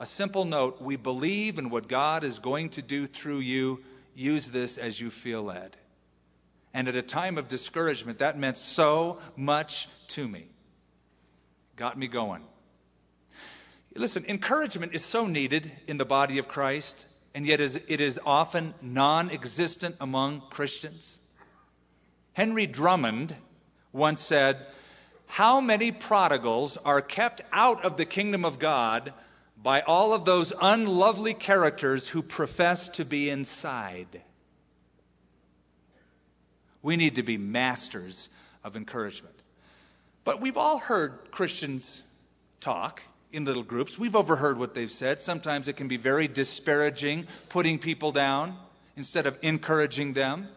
[0.00, 3.84] A simple note We believe in what God is going to do through you.
[4.16, 5.76] Use this as you feel led.
[6.74, 10.48] And at a time of discouragement, that meant so much to me.
[11.76, 12.42] Got me going.
[13.94, 18.74] Listen, encouragement is so needed in the body of Christ, and yet it is often
[18.80, 21.20] non existent among Christians.
[22.34, 23.34] Henry Drummond
[23.92, 24.66] once said,
[25.26, 29.12] How many prodigals are kept out of the kingdom of God
[29.60, 34.22] by all of those unlovely characters who profess to be inside?
[36.80, 38.28] We need to be masters
[38.62, 39.34] of encouragement.
[40.22, 42.02] But we've all heard Christians
[42.60, 43.98] talk in little groups.
[43.98, 45.22] We've overheard what they've said.
[45.22, 48.56] Sometimes it can be very disparaging, putting people down
[48.96, 50.48] instead of encouraging them.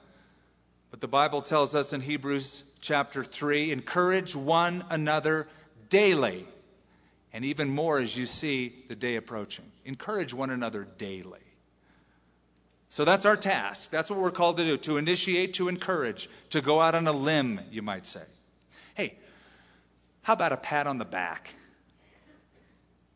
[0.92, 5.48] But the Bible tells us in Hebrews chapter 3 encourage one another
[5.90, 6.46] daily.
[7.32, 9.66] And even more as you see the day approaching.
[9.86, 11.40] Encourage one another daily.
[12.90, 13.90] So that's our task.
[13.90, 17.12] That's what we're called to do to initiate, to encourage, to go out on a
[17.12, 18.22] limb, you might say.
[18.94, 19.16] Hey,
[20.22, 21.56] how about a pat on the back?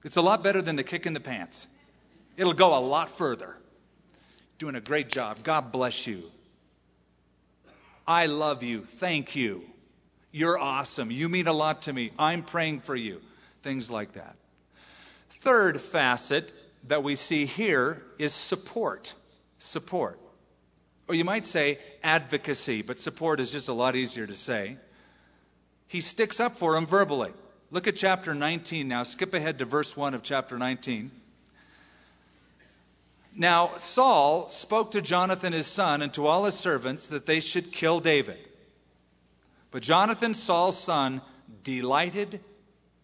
[0.08, 1.68] It's a lot better than the kick in the pants.
[2.38, 3.58] It'll go a lot further.
[4.58, 5.44] Doing a great job.
[5.44, 6.24] God bless you.
[8.08, 8.86] I love you.
[8.86, 9.66] Thank you.
[10.32, 11.12] You're awesome.
[11.12, 12.12] You mean a lot to me.
[12.18, 13.22] I'm praying for you.
[13.64, 14.38] Things like that.
[15.30, 16.54] Third facet
[16.88, 19.14] that we see here is support
[19.60, 20.22] support.
[21.10, 24.78] Or you might say advocacy, but support is just a lot easier to say.
[25.86, 27.34] He sticks up for him verbally.
[27.70, 29.04] Look at chapter 19 now.
[29.04, 31.12] Skip ahead to verse 1 of chapter 19.
[33.36, 37.72] Now, Saul spoke to Jonathan his son and to all his servants that they should
[37.72, 38.40] kill David.
[39.70, 41.22] But Jonathan, Saul's son,
[41.64, 42.40] delighted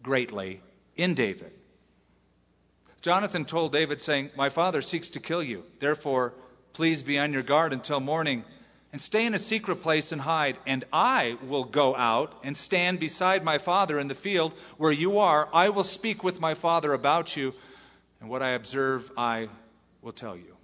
[0.02, 0.60] greatly
[0.96, 1.52] in David.
[3.02, 5.64] Jonathan told David, saying, My father seeks to kill you.
[5.78, 6.32] Therefore,
[6.72, 8.44] please be on your guard until morning
[8.94, 10.56] and stay in a secret place and hide.
[10.68, 15.18] And I will go out and stand beside my father in the field where you
[15.18, 15.48] are.
[15.52, 17.54] I will speak with my father about you,
[18.20, 19.48] and what I observe, I
[20.00, 20.56] will tell you.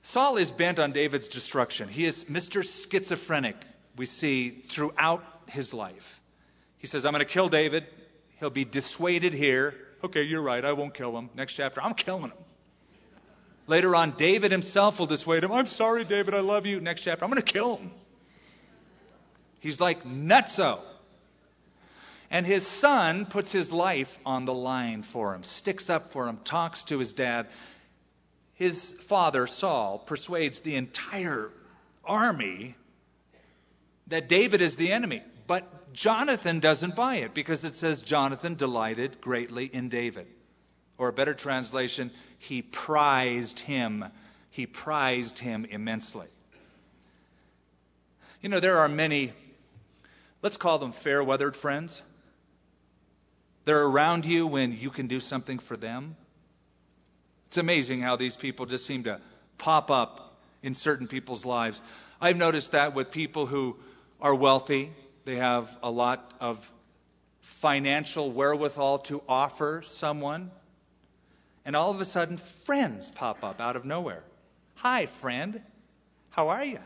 [0.00, 1.90] Saul is bent on David's destruction.
[1.90, 2.62] He is Mr.
[2.64, 3.56] Schizophrenic,
[3.98, 6.22] we see throughout his life.
[6.78, 7.84] He says, I'm going to kill David.
[8.38, 11.28] He'll be dissuaded here okay, you're right, I won't kill him.
[11.34, 12.32] Next chapter, I'm killing him.
[13.70, 15.52] Later on, David himself will dissuade him.
[15.52, 16.80] I'm sorry, David, I love you.
[16.80, 17.92] Next chapter, I'm going to kill him.
[19.60, 20.80] He's like nutso.
[22.32, 26.38] And his son puts his life on the line for him, sticks up for him,
[26.42, 27.46] talks to his dad.
[28.54, 31.52] His father, Saul, persuades the entire
[32.04, 32.74] army
[34.08, 35.22] that David is the enemy.
[35.46, 40.26] But Jonathan doesn't buy it because it says Jonathan delighted greatly in David.
[41.00, 44.04] Or a better translation, he prized him.
[44.50, 46.26] He prized him immensely.
[48.42, 49.32] You know, there are many,
[50.42, 52.02] let's call them fair weathered friends.
[53.64, 56.16] They're around you when you can do something for them.
[57.48, 59.20] It's amazing how these people just seem to
[59.56, 61.80] pop up in certain people's lives.
[62.20, 63.76] I've noticed that with people who
[64.20, 64.92] are wealthy
[65.24, 66.70] they have a lot of
[67.40, 70.50] financial wherewithal to offer someone.
[71.64, 74.24] And all of a sudden, friends pop up out of nowhere.
[74.76, 75.62] Hi, friend.
[76.30, 76.80] How are you?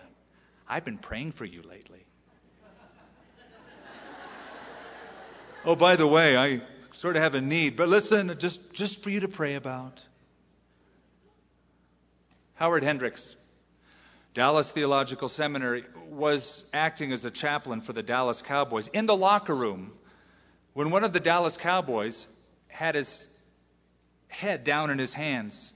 [0.69, 2.05] I've been praying for you lately.
[5.65, 9.11] oh, by the way, I sort of have a need, but listen, just, just for
[9.11, 10.03] you to pray about.
[12.55, 13.37] Howard Hendricks
[14.33, 18.89] Dallas Theological Seminary was acting as a chaplain for the Dallas Cowboys.
[18.89, 19.93] In the locker room,
[20.73, 22.27] when one of the Dallas Cowboys
[22.67, 23.29] had his
[24.35, 25.73] head down in his hands,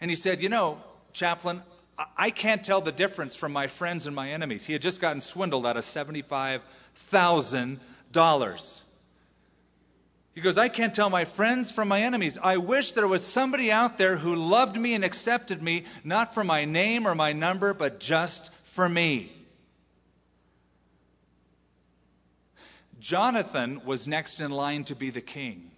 [0.00, 0.82] and he said, You know,
[1.12, 1.62] chaplain,
[2.16, 4.64] I can't tell the difference from my friends and my enemies.
[4.64, 8.82] He had just gotten swindled out of $75,000.
[10.32, 12.38] He goes, I can't tell my friends from my enemies.
[12.42, 16.44] I wish there was somebody out there who loved me and accepted me, not for
[16.44, 19.32] my name or my number, but just for me.
[23.00, 25.69] Jonathan was next in line to be the king.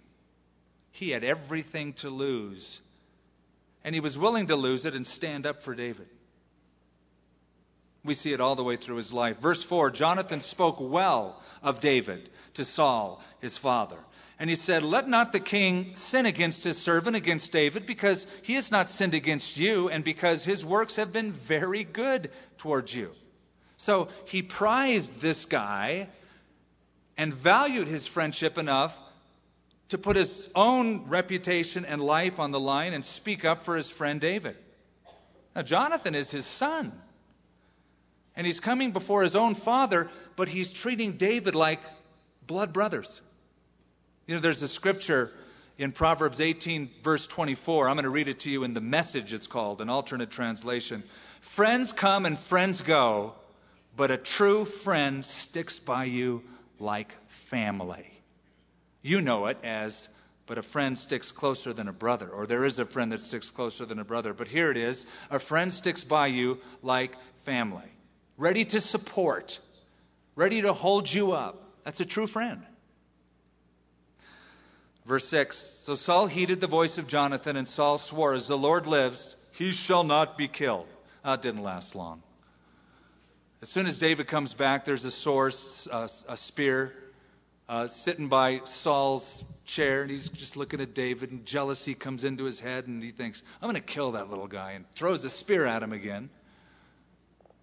[0.95, 2.79] He had everything to lose,
[3.83, 6.07] and he was willing to lose it and stand up for David.
[8.05, 9.39] We see it all the way through his life.
[9.39, 13.97] Verse 4 Jonathan spoke well of David to Saul, his father.
[14.37, 18.53] And he said, Let not the king sin against his servant, against David, because he
[18.53, 23.09] has not sinned against you, and because his works have been very good towards you.
[23.77, 26.07] So he prized this guy
[27.17, 28.99] and valued his friendship enough
[29.93, 33.91] to put his own reputation and life on the line and speak up for his
[33.91, 34.57] friend David.
[35.55, 36.99] Now, Jonathan is his son.
[38.35, 41.79] And he's coming before his own father, but he's treating David like
[42.47, 43.21] blood brothers.
[44.25, 45.31] You know, there's a scripture
[45.77, 47.87] in Proverbs 18, verse 24.
[47.87, 51.03] I'm going to read it to you in the message, it's called, an alternate translation.
[51.39, 53.35] Friends come and friends go,
[53.95, 56.43] but a true friend sticks by you
[56.79, 58.12] like family.
[59.03, 60.07] You know it as,
[60.47, 63.51] but a friend sticks closer than a brother, or there is a friend that sticks
[63.51, 64.33] closer than a brother.
[64.33, 67.91] But here it is a friend sticks by you like family,
[68.37, 69.59] ready to support,
[70.35, 71.59] ready to hold you up.
[71.83, 72.63] That's a true friend.
[75.05, 78.87] Verse 6 So Saul heeded the voice of Jonathan, and Saul swore, As the Lord
[78.87, 80.87] lives, he shall not be killed.
[81.25, 82.23] That didn't last long.
[83.61, 85.55] As soon as David comes back, there's a sword,
[85.91, 86.93] a, a spear,
[87.73, 92.43] uh, sitting by Saul's chair, and he's just looking at David, and jealousy comes into
[92.43, 95.29] his head, and he thinks, I'm going to kill that little guy, and throws the
[95.31, 96.29] spear at him again.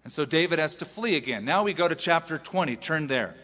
[0.03, 1.45] And so David has to flee again.
[1.45, 2.75] Now we go to chapter 20.
[2.75, 3.35] Turn there.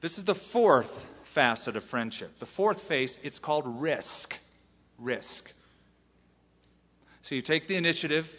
[0.00, 2.40] This is the fourth facet of friendship.
[2.40, 4.36] The fourth face, it's called risk.
[4.98, 5.52] Risk.
[7.22, 8.36] So you take the initiative,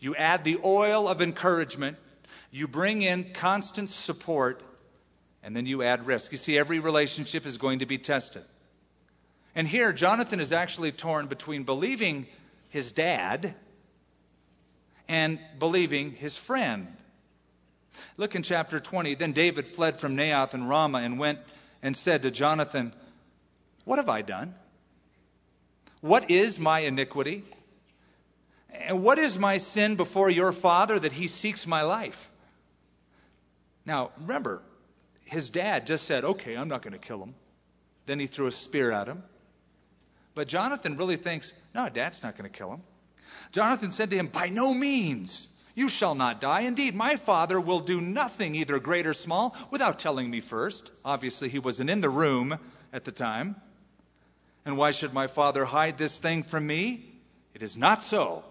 [0.00, 1.98] you add the oil of encouragement,
[2.54, 4.62] you bring in constant support,
[5.42, 6.30] and then you add risk.
[6.30, 8.44] You see, every relationship is going to be tested.
[9.56, 12.28] And here, Jonathan is actually torn between believing
[12.68, 13.56] his dad
[15.08, 16.96] and believing his friend.
[18.16, 19.16] Look in chapter 20.
[19.16, 21.40] Then David fled from Naioth and Ramah and went
[21.82, 22.92] and said to Jonathan,
[23.84, 24.54] What have I done?
[26.00, 27.42] What is my iniquity?
[28.70, 32.30] And what is my sin before your father that he seeks my life?
[33.86, 34.62] Now, remember,
[35.24, 37.34] his dad just said, Okay, I'm not going to kill him.
[38.06, 39.22] Then he threw a spear at him.
[40.34, 42.82] But Jonathan really thinks, No, dad's not going to kill him.
[43.52, 45.48] Jonathan said to him, By no means.
[45.76, 46.60] You shall not die.
[46.60, 50.92] Indeed, my father will do nothing, either great or small, without telling me first.
[51.04, 52.58] Obviously, he wasn't in the room
[52.92, 53.56] at the time.
[54.64, 57.14] And why should my father hide this thing from me?
[57.54, 58.44] It is not so.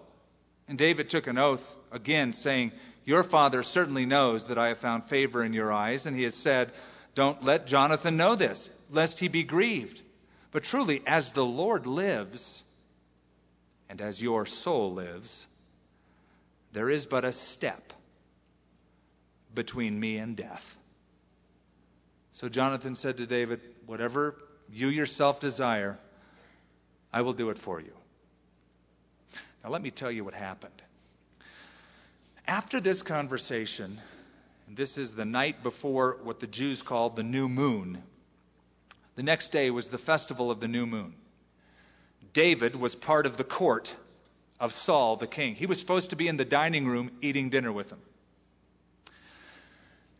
[0.68, 2.72] And David took an oath again, saying,
[3.04, 6.06] Your father certainly knows that I have found favor in your eyes.
[6.06, 6.72] And he has said,
[7.14, 10.02] Don't let Jonathan know this, lest he be grieved.
[10.50, 12.62] But truly, as the Lord lives,
[13.88, 15.46] and as your soul lives,
[16.72, 17.92] there is but a step
[19.54, 20.78] between me and death.
[22.32, 24.36] So Jonathan said to David, Whatever
[24.72, 25.98] you yourself desire,
[27.12, 27.92] I will do it for you.
[29.62, 30.82] Now, let me tell you what happened.
[32.46, 34.00] After this conversation,
[34.68, 38.02] this is the night before what the Jews called the new moon,
[39.16, 41.14] the next day was the festival of the new moon.
[42.34, 43.94] David was part of the court
[44.60, 45.54] of Saul the king.
[45.54, 48.00] He was supposed to be in the dining room eating dinner with him.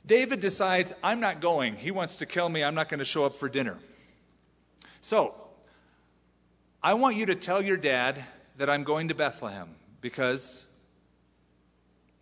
[0.07, 1.77] David decides, I'm not going.
[1.77, 2.62] He wants to kill me.
[2.62, 3.79] I'm not going to show up for dinner.
[5.01, 5.35] So,
[6.83, 8.25] I want you to tell your dad
[8.57, 9.70] that I'm going to Bethlehem
[10.01, 10.64] because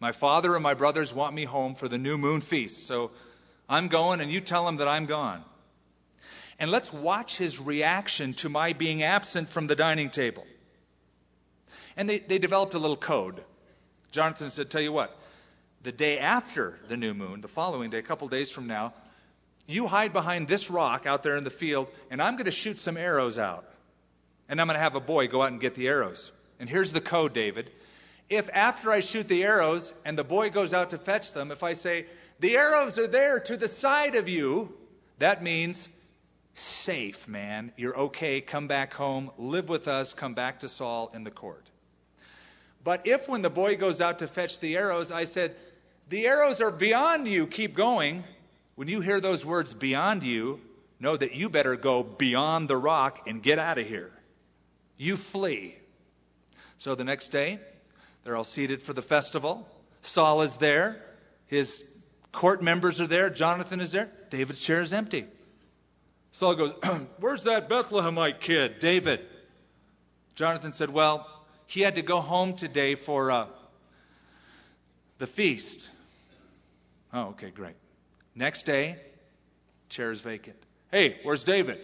[0.02, 2.88] my father and my brothers want me home for the new moon feast.
[2.88, 3.12] So,
[3.68, 5.44] I'm going, and you tell him that I'm gone.
[6.58, 10.44] And let's watch his reaction to my being absent from the dining table.
[11.96, 13.44] And they, they developed a little code.
[14.10, 15.16] Jonathan said, Tell you what,
[15.84, 18.92] the day after the new moon, the following day, a couple days from now,
[19.68, 22.80] you hide behind this rock out there in the field, and I'm going to shoot
[22.80, 23.64] some arrows out.
[24.48, 26.32] And I'm going to have a boy go out and get the arrows.
[26.58, 27.70] And here's the code, David.
[28.32, 31.62] If after I shoot the arrows and the boy goes out to fetch them, if
[31.62, 32.06] I say,
[32.40, 34.72] the arrows are there to the side of you,
[35.18, 35.90] that means
[36.54, 37.72] safe, man.
[37.76, 38.40] You're okay.
[38.40, 39.32] Come back home.
[39.36, 40.14] Live with us.
[40.14, 41.66] Come back to Saul in the court.
[42.82, 45.54] But if when the boy goes out to fetch the arrows, I said,
[46.08, 48.24] The arrows are beyond you, keep going.
[48.76, 50.58] When you hear those words beyond you,
[50.98, 54.10] know that you better go beyond the rock and get out of here.
[54.96, 55.76] You flee.
[56.78, 57.60] So the next day,
[58.24, 59.68] they're all seated for the festival.
[60.00, 61.02] Saul is there.
[61.46, 61.84] His
[62.32, 63.30] court members are there.
[63.30, 64.10] Jonathan is there.
[64.30, 65.26] David's chair is empty.
[66.32, 66.74] Saul goes,
[67.20, 69.20] Where's that Bethlehemite kid, David?
[70.34, 71.28] Jonathan said, Well,
[71.66, 73.46] he had to go home today for uh,
[75.18, 75.90] the feast.
[77.12, 77.74] Oh, okay, great.
[78.34, 78.96] Next day,
[79.88, 80.56] chair is vacant.
[80.90, 81.78] Hey, where's David?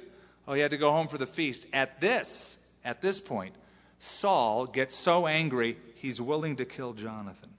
[0.47, 1.66] Oh, he had to go home for the feast.
[1.72, 3.55] At this, at this point,
[3.99, 7.51] Saul gets so angry, he's willing to kill Jonathan.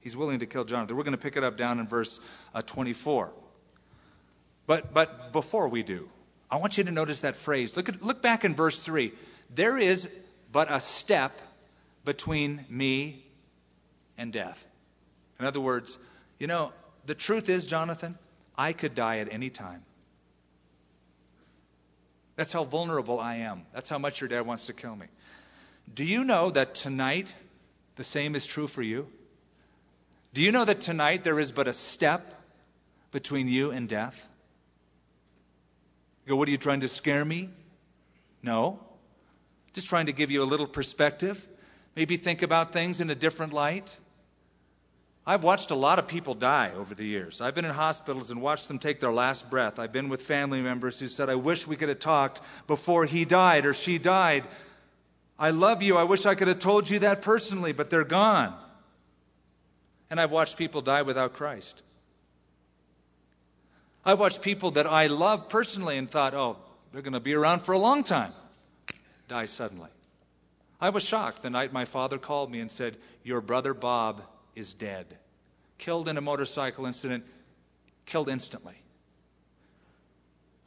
[0.00, 0.96] He's willing to kill Jonathan.
[0.96, 2.20] We're going to pick it up down in verse
[2.54, 3.32] uh, 24.
[4.66, 6.08] But, but before we do,
[6.50, 7.76] I want you to notice that phrase.
[7.76, 9.12] Look, at, look back in verse 3.
[9.54, 10.08] There is
[10.52, 11.40] but a step
[12.04, 13.24] between me
[14.16, 14.66] and death.
[15.38, 15.98] In other words,
[16.38, 16.72] you know,
[17.04, 18.16] the truth is, Jonathan,
[18.56, 19.82] I could die at any time.
[22.36, 23.62] That's how vulnerable I am.
[23.72, 25.06] That's how much your dad wants to kill me.
[25.92, 27.34] Do you know that tonight
[27.96, 29.08] the same is true for you?
[30.34, 32.42] Do you know that tonight there is but a step
[33.10, 34.28] between you and death?
[36.26, 37.48] You go, what are you trying to scare me?
[38.42, 38.80] No.
[39.72, 41.46] Just trying to give you a little perspective.
[41.94, 43.96] Maybe think about things in a different light.
[45.26, 47.40] I've watched a lot of people die over the years.
[47.40, 49.78] I've been in hospitals and watched them take their last breath.
[49.78, 53.24] I've been with family members who said, I wish we could have talked before he
[53.24, 54.44] died or she died.
[55.38, 55.96] I love you.
[55.96, 58.54] I wish I could have told you that personally, but they're gone.
[60.08, 61.82] And I've watched people die without Christ.
[64.04, 66.58] I've watched people that I love personally and thought, oh,
[66.92, 68.32] they're going to be around for a long time,
[69.28, 69.90] die suddenly.
[70.80, 74.22] I was shocked the night my father called me and said, Your brother Bob
[74.54, 75.06] is dead.
[75.78, 77.24] Killed in a motorcycle incident,
[78.04, 78.74] killed instantly.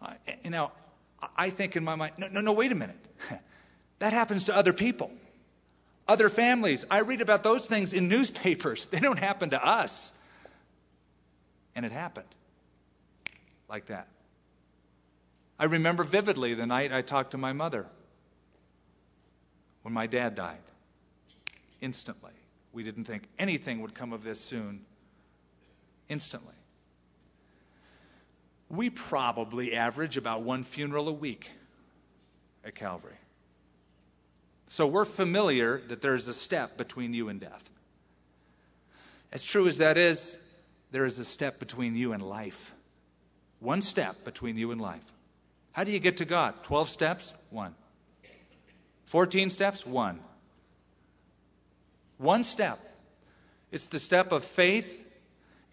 [0.02, 0.14] Uh,
[0.44, 0.72] you know,
[1.36, 2.98] I think in my mind, no, no, no, wait a minute.
[4.00, 5.12] that happens to other people,
[6.08, 6.86] other families.
[6.90, 8.86] I read about those things in newspapers.
[8.92, 10.14] They don't happen to us.
[11.76, 12.28] And it happened
[13.70, 14.08] like that.
[15.60, 17.86] I remember vividly the night I talked to my mother
[19.84, 20.58] when my dad died.
[21.82, 22.32] Instantly.
[22.72, 24.86] We didn't think anything would come of this soon.
[26.08, 26.54] Instantly.
[28.70, 31.52] We probably average about one funeral a week
[32.64, 33.19] at Calvary.
[34.70, 37.70] So we're familiar that there's a step between you and death.
[39.32, 40.40] As true as that is,
[40.92, 42.72] there is a step between you and life.
[43.60, 45.04] One step between you and life.
[45.72, 46.64] How do you get to God?
[46.64, 47.34] 12 steps?
[47.50, 47.74] One.
[49.08, 49.88] 14 steps?
[49.88, 50.20] One.
[52.18, 52.78] One step.
[53.72, 55.04] It's the step of faith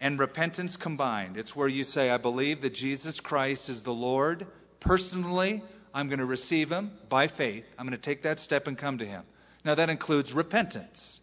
[0.01, 1.37] and repentance combined.
[1.37, 4.47] It's where you say, I believe that Jesus Christ is the Lord.
[4.79, 5.61] Personally,
[5.97, 7.73] I'm going to receive him by faith.
[7.79, 9.23] I'm going to take that step and come to him.
[9.65, 11.21] Now, that includes repentance,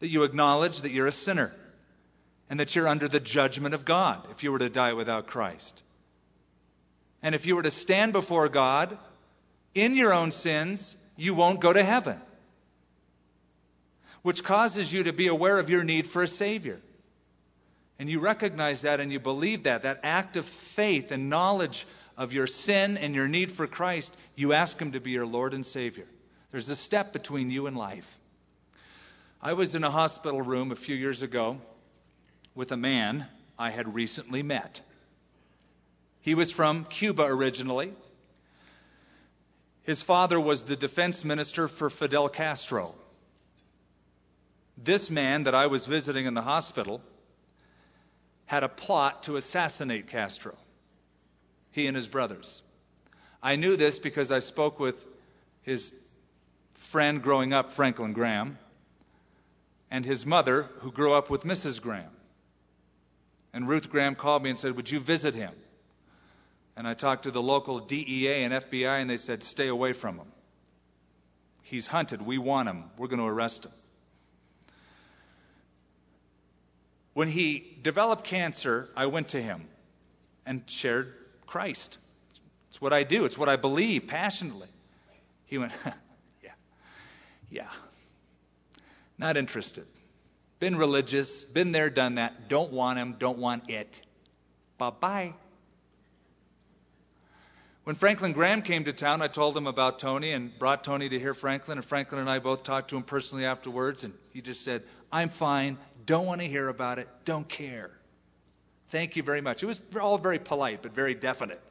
[0.00, 1.54] that you acknowledge that you're a sinner
[2.50, 5.82] and that you're under the judgment of God if you were to die without Christ.
[7.22, 8.98] And if you were to stand before God
[9.74, 12.20] in your own sins, you won't go to heaven
[14.22, 16.80] which causes you to be aware of your need for a Savior.
[17.98, 21.86] And you recognize that and you believe that, that act of faith and knowledge
[22.16, 25.54] of your sin and your need for Christ, you ask Him to be your Lord
[25.54, 26.06] and Savior.
[26.50, 28.18] There's a step between you and life.
[29.40, 31.60] I was in a hospital room a few years ago
[32.54, 33.26] with a man
[33.58, 34.80] I had recently met.
[36.20, 37.92] He was from Cuba originally.
[39.82, 42.94] His father was the defense minister for Fidel Castro.
[44.76, 47.02] This man that I was visiting in the hospital
[48.46, 50.56] had a plot to assassinate Castro,
[51.72, 52.62] he and his brothers.
[53.42, 55.06] I knew this because I spoke with
[55.62, 55.92] his
[56.74, 58.58] friend growing up, Franklin Graham,
[59.90, 61.82] and his mother, who grew up with Mrs.
[61.82, 62.10] Graham.
[63.52, 65.52] And Ruth Graham called me and said, Would you visit him?
[66.76, 70.16] And I talked to the local DEA and FBI, and they said, Stay away from
[70.16, 70.32] him.
[71.62, 72.22] He's hunted.
[72.22, 72.84] We want him.
[72.96, 73.72] We're going to arrest him.
[77.14, 79.68] When he developed cancer, I went to him
[80.46, 81.14] and shared
[81.52, 81.98] Christ.
[82.70, 84.68] It's what I do, it's what I believe passionately.
[85.44, 85.72] He went,
[86.42, 86.52] Yeah,
[87.50, 87.68] yeah.
[89.18, 89.84] Not interested.
[90.60, 92.48] Been religious, been there, done that.
[92.48, 94.00] Don't want him, don't want it.
[94.78, 95.34] Bye bye.
[97.84, 101.18] When Franklin Graham came to town, I told him about Tony and brought Tony to
[101.18, 101.76] hear Franklin.
[101.76, 104.04] And Franklin and I both talked to him personally afterwards.
[104.04, 105.76] And he just said, I'm fine
[106.06, 107.90] don't want to hear about it, don't care.
[108.92, 109.62] Thank you very much.
[109.62, 111.62] It was all very polite, but very definite.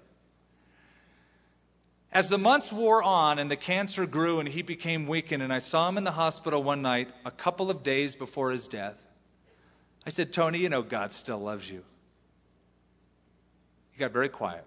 [2.12, 5.60] As the months wore on and the cancer grew and he became weakened, and I
[5.60, 8.98] saw him in the hospital one night, a couple of days before his death,
[10.04, 11.84] I said, Tony, you know God still loves you.
[13.92, 14.66] He got very quiet.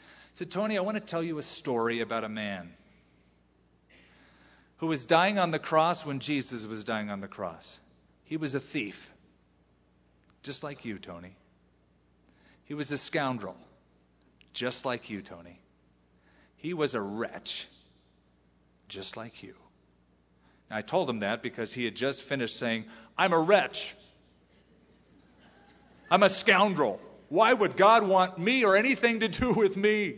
[0.00, 2.74] I said, Tony, I want to tell you a story about a man.
[4.76, 7.80] who was dying on the cross when Jesus was dying on the cross.
[8.22, 9.10] He was a thief,
[10.48, 11.36] just like you, Tony.
[12.64, 13.54] He was a scoundrel,
[14.54, 15.60] just like you, Tony.
[16.56, 17.68] He was a wretch,
[18.88, 19.54] just like you.
[20.70, 22.86] I told him that because he had just finished saying,
[23.18, 23.94] I'm a wretch.
[26.10, 26.98] I'm a scoundrel.
[27.28, 30.16] Why would God want me or anything to do with me?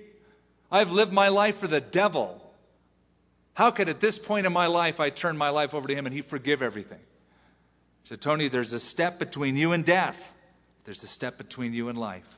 [0.71, 2.55] I've lived my life for the devil.
[3.55, 6.07] How could at this point in my life I turn my life over to him
[6.07, 7.01] and he forgive everything?
[8.03, 10.33] Said, Tony, there's a step between you and death.
[10.85, 12.37] There's a step between you and life.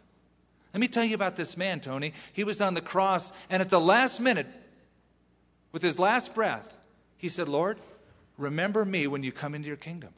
[0.75, 2.13] Let me tell you about this man, Tony.
[2.33, 4.47] He was on the cross, and at the last minute,
[5.71, 6.75] with his last breath,
[7.17, 7.79] he said, Lord,
[8.39, 10.11] remember me when you come into your kingdom.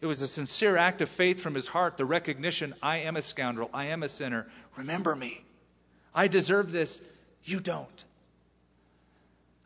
[0.00, 3.22] It was a sincere act of faith from his heart, the recognition I am a
[3.22, 4.46] scoundrel, I am a sinner.
[4.76, 5.44] Remember me.
[6.14, 7.02] I deserve this.
[7.44, 8.04] You don't.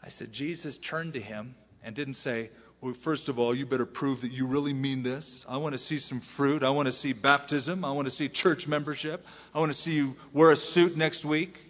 [0.02, 1.54] I said, Jesus turned to him
[1.84, 2.50] and didn't say,
[2.82, 5.46] Well, first of all, you better prove that you really mean this.
[5.48, 6.64] I want to see some fruit.
[6.64, 7.84] I want to see baptism.
[7.84, 9.24] I want to see church membership.
[9.54, 11.60] I want to see you wear a suit next week.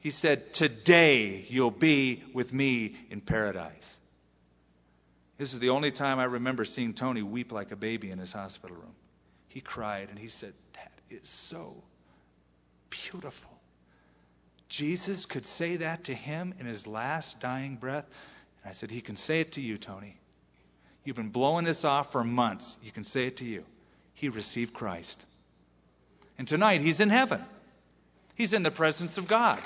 [0.00, 3.96] He said, Today you'll be with me in paradise.
[5.38, 8.34] This is the only time I remember seeing Tony weep like a baby in his
[8.34, 8.94] hospital room.
[9.48, 11.82] He cried and he said, That is so
[12.90, 13.50] beautiful.
[14.68, 18.04] Jesus could say that to him in his last dying breath.
[18.62, 20.16] And I said, He can say it to you, Tony.
[21.04, 22.78] You've been blowing this off for months.
[22.82, 23.64] You can say it to you.
[24.14, 25.26] He received Christ.
[26.38, 27.44] And tonight, he's in heaven,
[28.34, 29.60] he's in the presence of God.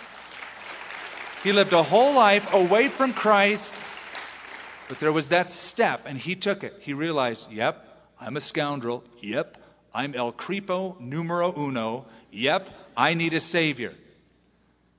[1.42, 3.74] He lived a whole life away from Christ
[4.88, 6.76] but there was that step, and he took it.
[6.80, 7.84] He realized, yep,
[8.20, 9.05] I'm a scoundrel.
[9.20, 9.59] Yep,
[9.92, 12.07] I'm El Creepo numero uno.
[12.30, 13.94] Yep, I need a Savior.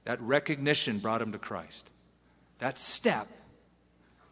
[0.04, 1.90] That recognition brought him to Christ.
[2.60, 3.28] That step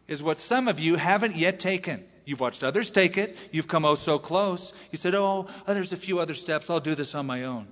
[0.08, 2.04] is what some of you haven't yet taken.
[2.24, 3.36] You've watched others take it.
[3.52, 4.72] You've come oh so close.
[4.90, 6.68] You said, oh, oh, there's a few other steps.
[6.68, 7.68] I'll do this on my own.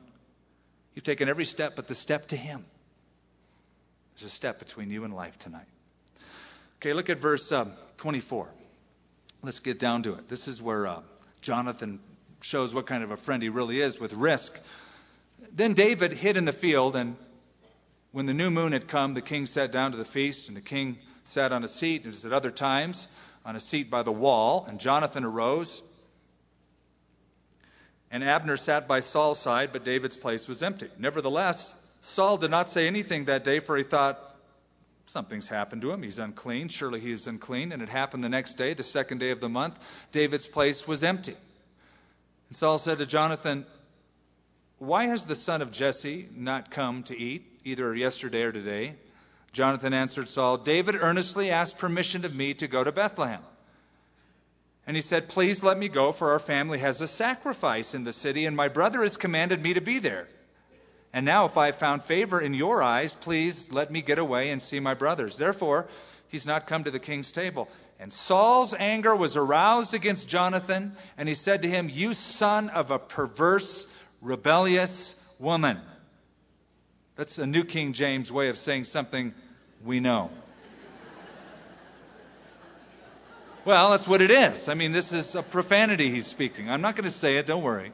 [0.94, 2.64] You've taken every step but the step to Him.
[4.14, 5.66] There's a step between you and life tonight.
[6.76, 8.48] Okay, look at verse um, 24.
[9.42, 10.28] Let's get down to it.
[10.28, 11.00] This is where uh,
[11.40, 11.98] Jonathan
[12.40, 14.60] shows what kind of a friend he really is with risk.
[15.52, 17.16] Then David hid in the field, and
[18.12, 20.62] when the new moon had come, the king sat down to the feast, and the
[20.62, 23.08] king sat on a seat, as at other times,
[23.44, 24.64] on a seat by the wall.
[24.68, 25.82] And Jonathan arose,
[28.10, 30.88] and Abner sat by Saul's side, but David's place was empty.
[30.98, 34.34] Nevertheless, Saul did not say anything that day, for he thought,
[35.06, 36.02] Something's happened to him.
[36.02, 36.68] He's unclean.
[36.68, 37.72] Surely he is unclean.
[37.72, 40.06] And it happened the next day, the second day of the month.
[40.12, 41.36] David's place was empty.
[42.48, 43.66] And Saul said to Jonathan,
[44.78, 48.94] Why has the son of Jesse not come to eat, either yesterday or today?
[49.54, 53.40] Jonathan answered Saul, David earnestly asked permission of me to go to Bethlehem.
[54.86, 58.12] And he said, Please let me go, for our family has a sacrifice in the
[58.12, 60.28] city, and my brother has commanded me to be there.
[61.12, 64.50] And now, if I have found favor in your eyes, please let me get away
[64.50, 65.36] and see my brothers.
[65.36, 65.86] Therefore,
[66.26, 67.68] he's not come to the king's table.
[68.00, 72.90] And Saul's anger was aroused against Jonathan, and he said to him, You son of
[72.90, 75.78] a perverse, rebellious woman.
[77.14, 79.32] That's a New King James way of saying something
[79.84, 80.30] we know.
[83.64, 84.68] well, that's what it is.
[84.68, 86.70] I mean, this is a profanity he's speaking.
[86.70, 87.92] I'm not going to say it, don't worry.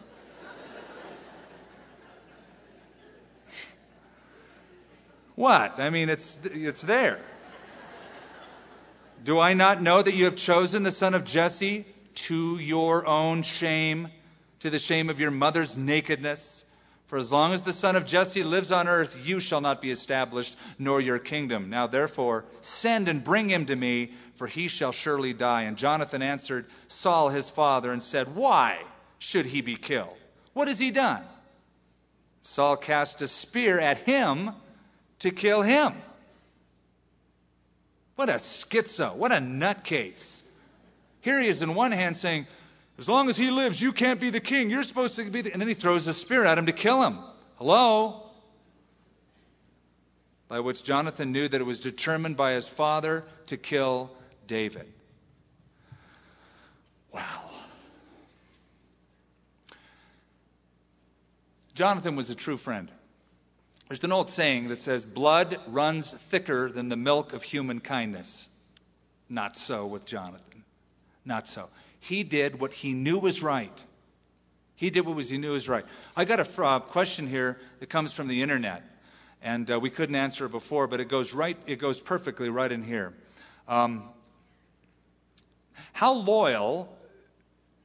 [5.34, 5.80] What?
[5.80, 7.18] I mean, it's, it's there.
[9.24, 13.42] Do I not know that you have chosen the son of Jesse to your own
[13.42, 14.08] shame,
[14.60, 16.64] to the shame of your mother's nakedness?
[17.10, 19.90] For as long as the son of Jesse lives on earth, you shall not be
[19.90, 21.68] established, nor your kingdom.
[21.68, 25.62] Now therefore, send and bring him to me, for he shall surely die.
[25.62, 28.84] And Jonathan answered Saul his father and said, Why
[29.18, 30.16] should he be killed?
[30.52, 31.24] What has he done?
[32.42, 34.52] Saul cast a spear at him
[35.18, 35.94] to kill him.
[38.14, 39.16] What a schizo.
[39.16, 40.44] What a nutcase.
[41.22, 42.46] Here he is in one hand saying,
[43.00, 44.68] As long as he lives, you can't be the king.
[44.68, 45.50] You're supposed to be the.
[45.50, 47.18] And then he throws a spear at him to kill him.
[47.56, 48.26] Hello?
[50.48, 54.10] By which Jonathan knew that it was determined by his father to kill
[54.46, 54.92] David.
[57.10, 57.22] Wow.
[61.72, 62.90] Jonathan was a true friend.
[63.88, 68.48] There's an old saying that says, Blood runs thicker than the milk of human kindness.
[69.30, 70.64] Not so with Jonathan.
[71.24, 71.70] Not so.
[72.00, 73.84] He did what he knew was right.
[74.74, 75.84] He did what was he knew was right.
[76.16, 78.82] I got a uh, question here that comes from the internet.
[79.42, 82.70] And uh, we couldn't answer it before, but it goes right, it goes perfectly right
[82.70, 83.14] in here.
[83.68, 84.04] Um,
[85.92, 86.96] how loyal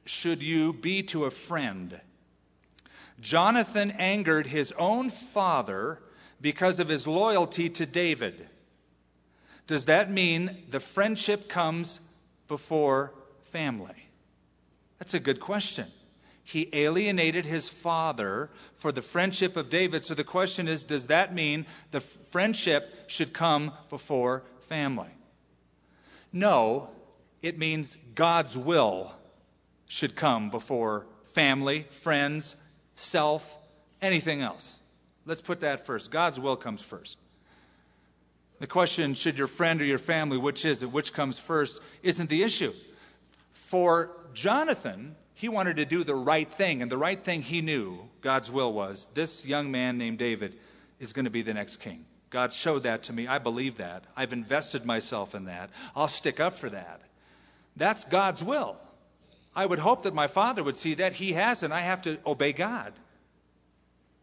[0.04, 2.00] should you be to a friend?
[3.20, 6.00] Jonathan angered his own father
[6.40, 8.48] because of his loyalty to David.
[9.66, 12.00] Does that mean the friendship comes
[12.48, 13.12] before
[13.44, 14.05] family?
[14.98, 15.86] That's a good question.
[16.42, 20.04] He alienated his father for the friendship of David.
[20.04, 25.10] So the question is does that mean the friendship should come before family?
[26.32, 26.90] No,
[27.42, 29.12] it means God's will
[29.88, 32.56] should come before family, friends,
[32.94, 33.58] self,
[34.00, 34.80] anything else.
[35.24, 36.10] Let's put that first.
[36.10, 37.18] God's will comes first.
[38.58, 42.30] The question, should your friend or your family, which is it, which comes first, isn't
[42.30, 42.72] the issue.
[43.52, 47.98] For Jonathan, he wanted to do the right thing, and the right thing he knew,
[48.20, 50.58] God's will was, this young man named David
[51.00, 52.04] is going to be the next king.
[52.28, 53.26] God showed that to me.
[53.26, 54.04] I believe that.
[54.14, 55.70] I've invested myself in that.
[55.96, 57.00] I'll stick up for that.
[57.76, 58.76] That's God's will.
[59.54, 61.14] I would hope that my father would see that.
[61.14, 61.72] He hasn't.
[61.72, 62.92] I have to obey God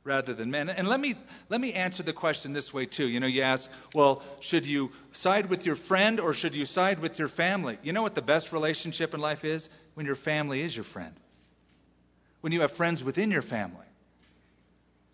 [0.03, 0.70] rather than men.
[0.70, 1.16] And let me,
[1.49, 3.07] let me answer the question this way, too.
[3.07, 6.99] You know, you ask, well, should you side with your friend or should you side
[6.99, 7.80] with your family?
[7.82, 9.70] You know what the best relationship in life is?
[9.94, 11.16] When your family is your friend,
[12.41, 13.86] when you have friends within your family.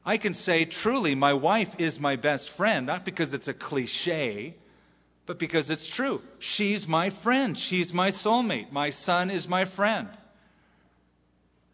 [0.06, 4.56] I can say, truly, my wife is my best friend, not because it's a cliche,
[5.26, 6.22] but because it's true.
[6.40, 8.72] She's my friend, she's my soulmate.
[8.72, 10.08] My son is my friend.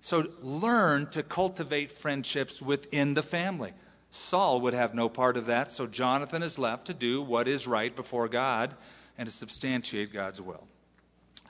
[0.02, 3.72] So learn to cultivate friendships within the family.
[4.12, 7.66] Saul would have no part of that, so Jonathan is left to do what is
[7.66, 8.76] right before God
[9.18, 10.68] and to substantiate God's will.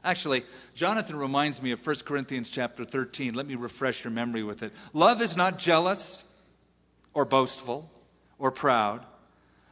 [0.06, 0.44] Actually,
[0.74, 3.34] Jonathan reminds me of 1 Corinthians chapter 13.
[3.34, 4.72] Let me refresh your memory with it.
[4.94, 6.24] Love is not jealous
[7.14, 7.92] or boastful
[8.40, 9.06] or proud.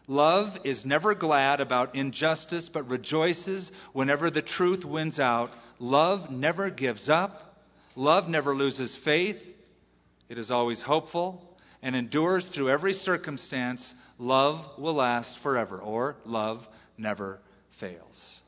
[0.07, 5.53] Love is never glad about injustice, but rejoices whenever the truth wins out.
[5.79, 7.53] Love never gives up
[7.95, 9.55] Love never loses faith,
[10.27, 13.93] it is always hopeful and endures through every circumstance.
[14.17, 16.67] Love will last forever, or love
[16.97, 18.41] never fails.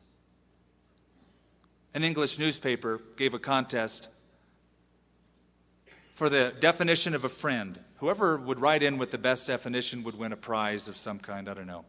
[1.96, 4.10] An English newspaper gave a contest
[6.14, 7.80] for the definition of a friend.
[7.98, 11.50] Whoever would write in with the best definition would win a prize of some kind.
[11.50, 11.86] I don't know.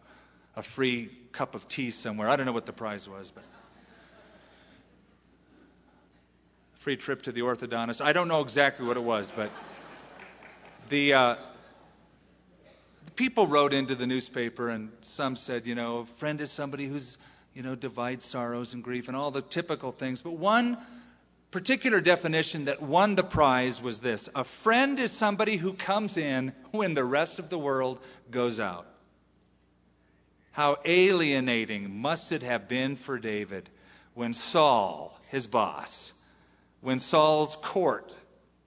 [0.55, 2.29] A free cup of tea somewhere.
[2.29, 3.45] I don't know what the prize was, but.
[6.87, 8.01] free trip to the orthodontist.
[8.01, 9.51] I don't know exactly what it was, but
[10.89, 11.35] the, uh,
[13.05, 16.87] the people wrote into the newspaper, and some said, you know, a friend is somebody
[16.87, 17.19] who's,
[17.57, 20.21] you know, divide sorrows and grief and all the typical things.
[20.21, 20.77] But one
[21.51, 26.53] particular definition that won the prize was this a friend is somebody who comes in
[26.73, 27.99] when the rest of the world
[28.31, 28.87] goes out.
[30.53, 33.71] How alienating must it have been for David
[34.13, 36.13] when Saul, his boss,
[36.83, 38.13] when Saul's court,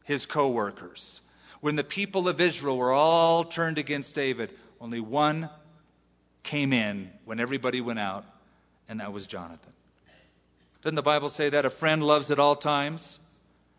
[0.03, 1.21] his co workers,
[1.61, 4.49] when the people of Israel were all turned against David,
[4.81, 5.47] only one
[6.41, 8.25] came in when everybody went out,
[8.89, 9.71] and that was Jonathan.
[10.81, 13.19] Doesn't the Bible say that a friend loves at all times?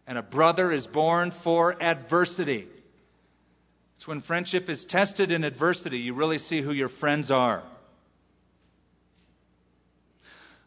[0.06, 2.68] And a brother is born for adversity.
[3.96, 7.62] It's when friendship is tested in adversity, you really see who your friends are.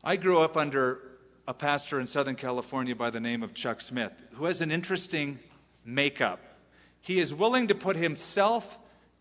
[0.04, 1.00] I grew up under
[1.48, 5.40] a pastor in Southern California by the name of Chuck Smith, who has an interesting
[5.86, 6.40] makeup.
[7.02, 8.78] He is willing to put himself,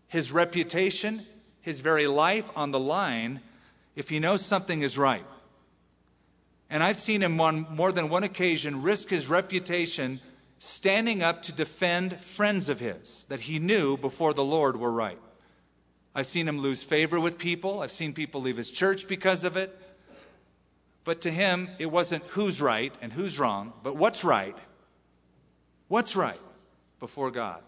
[0.07, 1.21] his reputation,
[1.61, 3.41] his very life on the line
[3.95, 5.25] if he knows something is right.
[6.69, 10.19] And I've seen him on more than one occasion risk his reputation
[10.57, 15.19] standing up to defend friends of his that he knew before the Lord were right.
[16.15, 17.81] I've seen him lose favor with people.
[17.81, 19.77] I've seen people leave his church because of it.
[21.03, 24.55] But to him, it wasn't who's right and who's wrong, but what's right.
[25.89, 26.39] What's right
[26.99, 27.61] before God?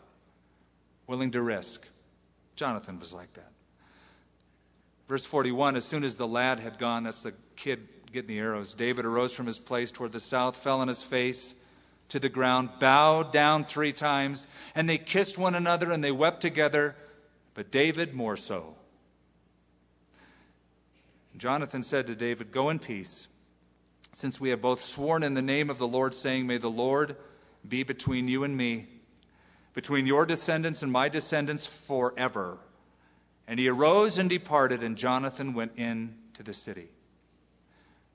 [1.06, 1.86] Willing to risk.
[2.56, 3.52] Jonathan was like that.
[5.08, 8.74] Verse 41 As soon as the lad had gone, that's the kid getting the arrows,
[8.74, 11.54] David arose from his place toward the south, fell on his face
[12.10, 16.40] to the ground, bowed down three times, and they kissed one another and they wept
[16.40, 16.96] together,
[17.54, 18.76] but David more so.
[21.36, 23.28] Jonathan said to David, Go in peace,
[24.14, 27.18] since we have both sworn in the name of the Lord, saying, May the Lord
[27.68, 28.88] be between you and me,
[29.74, 32.60] between your descendants and my descendants forever.
[33.48, 36.90] And he arose and departed, and Jonathan went in to the city.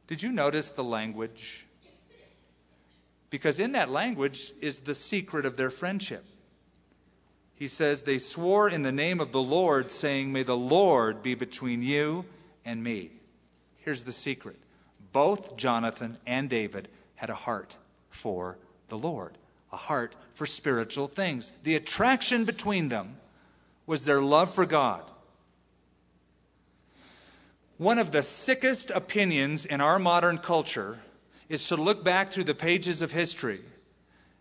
[0.07, 1.67] Did you notice the language?
[3.31, 6.25] Because in that language is the secret of their friendship.
[7.55, 11.35] he says, They swore in the name of the Lord, saying, May the Lord be
[11.35, 12.25] between you
[12.65, 13.11] and me.
[13.77, 14.57] Here's the secret
[15.13, 17.77] both Jonathan and David had a heart
[18.09, 18.59] for
[18.89, 19.37] the Lord,
[19.73, 21.53] a heart for spiritual things.
[21.63, 23.17] The attraction between them
[23.87, 25.03] was their love for God.
[27.81, 30.99] One of the sickest opinions in our modern culture
[31.49, 33.61] is to look back through the pages of history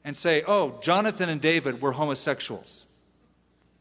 [0.04, 2.86] and say, oh, Jonathan and David were homosexuals.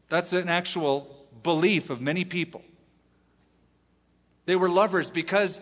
[0.07, 2.61] That's an actual belief of many people.
[4.45, 5.59] They were lovers because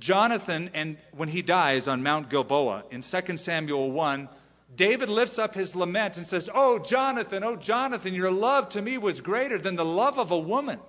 [0.00, 4.28] Jonathan, and when he dies on Mount Gilboa in 2 Samuel 1,
[4.74, 8.98] David lifts up his lament and says, Oh, Jonathan, oh, Jonathan, your love to me
[8.98, 10.80] was greater than the love of a woman.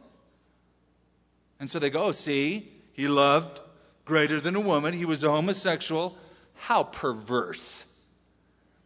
[1.60, 3.60] And so they go, See, he loved
[4.06, 4.94] greater than a woman.
[4.94, 6.18] He was a homosexual.
[6.56, 7.86] How perverse.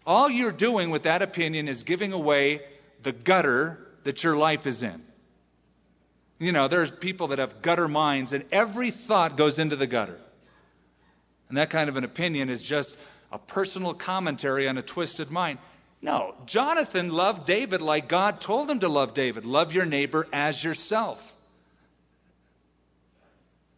[0.05, 2.61] All you're doing with that opinion is giving away
[3.03, 5.03] the gutter that your life is in.
[6.39, 10.19] You know, there's people that have gutter minds, and every thought goes into the gutter.
[11.49, 12.97] And that kind of an opinion is just
[13.31, 15.59] a personal commentary on a twisted mind.
[16.01, 19.45] No, Jonathan loved David like God told him to love David.
[19.45, 21.35] Love your neighbor as yourself.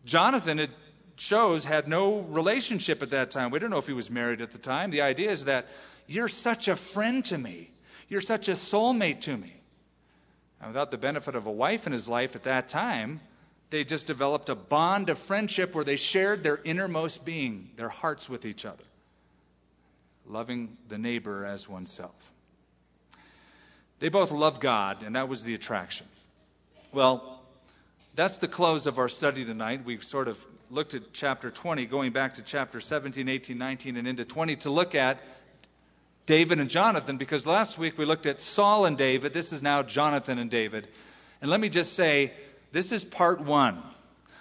[0.06, 0.72] Jonathan, it
[1.16, 3.52] shows, had no relationship at that time.
[3.52, 4.92] We don't know if he was married at the time.
[4.92, 5.68] The idea is that
[6.08, 7.72] you're such a friend to me,
[8.10, 9.56] you're such a soulmate to me.
[10.60, 13.22] And without the benefit of a wife in his life at that time,
[13.70, 18.30] they just developed a bond of friendship where they shared their innermost being, their hearts
[18.30, 18.84] with each other,
[20.28, 22.32] loving the neighbor as oneself.
[24.00, 26.08] They both loved God, and that was the attraction.
[26.92, 27.33] Well,
[28.16, 29.84] that's the close of our study tonight.
[29.84, 34.08] We've sort of looked at chapter 20, going back to chapter 17, 18, 19, and
[34.08, 35.20] into 20 to look at
[36.26, 39.34] David and Jonathan because last week we looked at Saul and David.
[39.34, 40.88] This is now Jonathan and David.
[41.42, 42.32] And let me just say,
[42.72, 43.82] this is part one.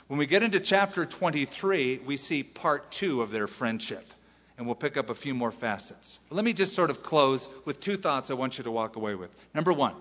[0.06, 4.06] When we get into chapter 23, we see part two of their friendship.
[4.58, 6.18] And we'll pick up a few more facets.
[6.28, 8.96] But let me just sort of close with two thoughts I want you to walk
[8.96, 9.30] away with.
[9.54, 9.94] Number one,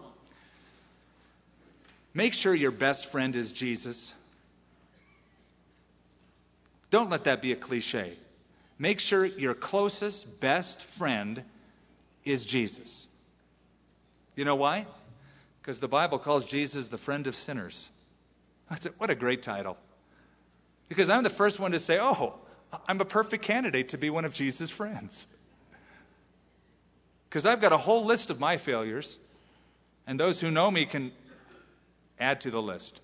[2.14, 4.14] make sure your best friend is Jesus.
[6.90, 8.18] Don't let that be a cliche.
[8.78, 11.44] Make sure your closest, best friend
[12.26, 13.08] is Jesus.
[14.36, 14.86] You know why?
[15.62, 17.90] Because the Bible calls Jesus the friend of sinners.
[18.98, 19.78] What a great title.
[20.90, 22.36] Because I'm the first one to say, oh,
[22.88, 25.28] I'm a perfect candidate to be one of Jesus' friends.
[27.30, 29.18] Because I've got a whole list of my failures,
[30.08, 31.12] and those who know me can
[32.22, 33.02] add to the list.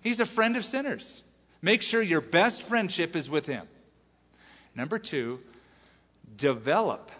[0.00, 1.22] He's a friend of sinners.
[1.60, 3.66] Make sure your best friendship is with him.
[4.74, 5.40] Number two,
[6.36, 7.10] develop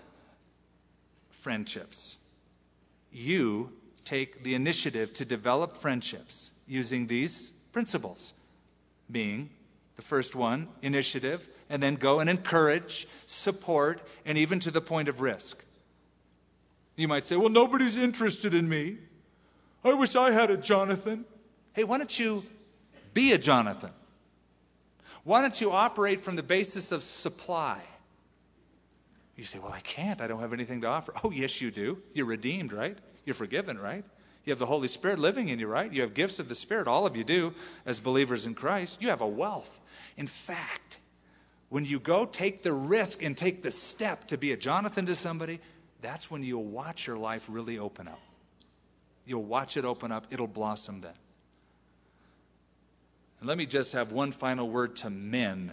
[1.31, 2.17] friendships.
[3.13, 3.73] You
[4.05, 8.33] take the initiative to develop friendships using these principles,
[9.11, 9.51] being
[9.97, 15.09] the first one, initiative, and then go and encourage, support, and even to the point
[15.09, 15.65] of risk.
[16.97, 18.99] You might say, Well, nobody's interested in me.
[19.85, 21.25] I wish I had a Jonathan.
[21.73, 22.45] Hey, why don't you
[23.15, 23.91] be a Jonathan?
[25.25, 27.81] Why don't you operate from the basis of supply?
[29.37, 30.21] You say, Well, I can't.
[30.21, 31.13] I don't have anything to offer.
[31.23, 32.03] Oh, yes, you do.
[32.13, 32.99] You're redeemed, right?
[33.25, 34.05] You're forgiven, right?
[34.45, 35.93] You have the Holy Spirit living in you, right?
[35.93, 36.89] You have gifts of the Spirit.
[36.89, 37.53] All of you do
[37.85, 39.03] as believers in Christ.
[39.03, 39.81] You have a wealth.
[40.17, 40.99] In fact,
[41.69, 45.15] when you go take the risk and take the step to be a Jonathan to
[45.15, 45.61] somebody,
[46.01, 48.21] that's when you'll watch your life really open up.
[49.29, 51.13] You'll watch it open up, it'll blossom then.
[53.41, 55.71] And let me just have one final word to men.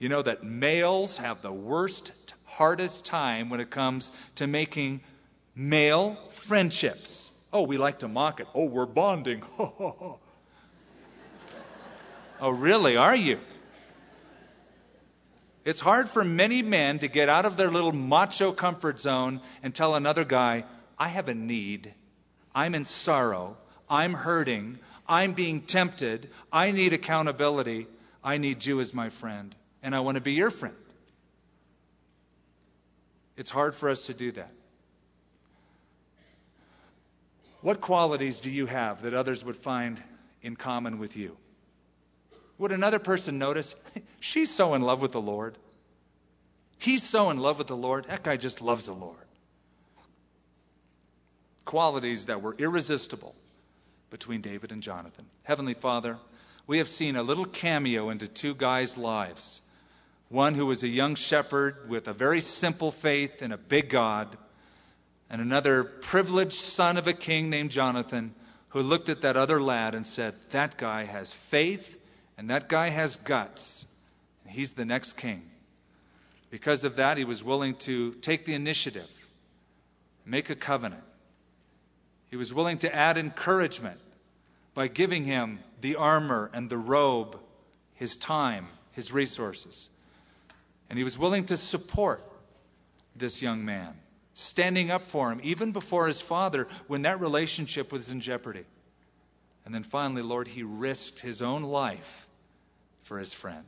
[0.00, 2.12] You know that males have the worst
[2.44, 5.00] hardest time when it comes to making
[5.54, 7.30] male friendships.
[7.52, 8.48] Oh, we like to mock it.
[8.52, 9.44] Oh, we're bonding.
[9.58, 10.18] oh,
[12.42, 12.96] really?
[12.96, 13.38] Are you?
[15.64, 19.72] It's hard for many men to get out of their little macho comfort zone and
[19.72, 20.64] tell another guy,
[20.98, 21.94] I have a need.
[22.54, 23.56] I'm in sorrow.
[23.88, 24.78] I'm hurting.
[25.08, 26.30] I'm being tempted.
[26.52, 27.86] I need accountability.
[28.22, 29.54] I need you as my friend.
[29.82, 30.74] And I want to be your friend.
[33.36, 34.52] It's hard for us to do that.
[37.62, 40.02] What qualities do you have that others would find
[40.42, 41.36] in common with you?
[42.58, 43.74] Would another person notice,
[44.20, 45.56] she's so in love with the Lord?
[46.78, 48.06] He's so in love with the Lord.
[48.06, 49.19] That guy just loves the Lord.
[51.64, 53.34] Qualities that were irresistible
[54.10, 55.26] between David and Jonathan.
[55.44, 56.18] Heavenly Father,
[56.66, 59.62] we have seen a little cameo into two guys' lives
[60.30, 64.38] one who was a young shepherd with a very simple faith in a big God,
[65.28, 68.32] and another privileged son of a king named Jonathan
[68.68, 71.98] who looked at that other lad and said, That guy has faith
[72.38, 73.84] and that guy has guts.
[74.46, 75.42] He's the next king.
[76.48, 79.10] Because of that, he was willing to take the initiative,
[80.24, 81.02] make a covenant.
[82.30, 84.00] He was willing to add encouragement
[84.72, 87.38] by giving him the armor and the robe,
[87.94, 89.90] his time, his resources.
[90.88, 92.24] And he was willing to support
[93.16, 93.94] this young man,
[94.32, 98.64] standing up for him, even before his father, when that relationship was in jeopardy.
[99.64, 102.28] And then finally, Lord, he risked his own life
[103.02, 103.66] for his friend.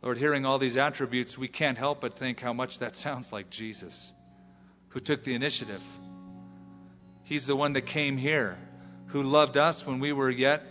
[0.00, 3.50] Lord, hearing all these attributes, we can't help but think how much that sounds like
[3.50, 4.12] Jesus,
[4.90, 5.82] who took the initiative.
[7.28, 8.56] He's the one that came here,
[9.08, 10.62] who loved us when we were yet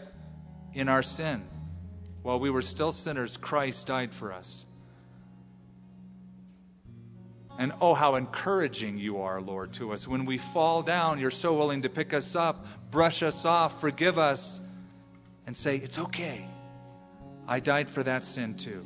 [0.74, 1.44] in our sin.
[2.24, 4.66] While we were still sinners, Christ died for us.
[7.60, 10.08] And oh, how encouraging you are, Lord, to us.
[10.08, 14.18] When we fall down, you're so willing to pick us up, brush us off, forgive
[14.18, 14.60] us,
[15.46, 16.48] and say, It's okay.
[17.48, 18.84] I died for that sin too.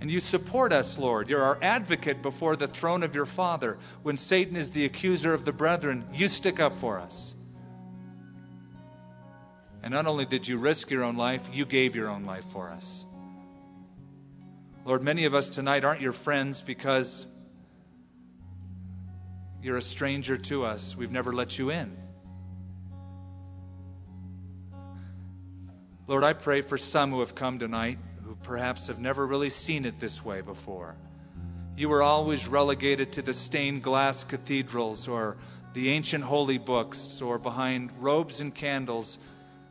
[0.00, 1.28] And you support us, Lord.
[1.28, 3.78] You're our advocate before the throne of your Father.
[4.02, 7.34] When Satan is the accuser of the brethren, you stick up for us.
[9.82, 12.70] And not only did you risk your own life, you gave your own life for
[12.70, 13.04] us.
[14.86, 17.26] Lord, many of us tonight aren't your friends because
[19.62, 20.96] you're a stranger to us.
[20.96, 21.94] We've never let you in.
[26.06, 27.98] Lord, I pray for some who have come tonight
[28.42, 30.96] perhaps have never really seen it this way before.
[31.76, 35.36] You were always relegated to the stained glass cathedrals or
[35.72, 39.18] the ancient holy books or behind robes and candles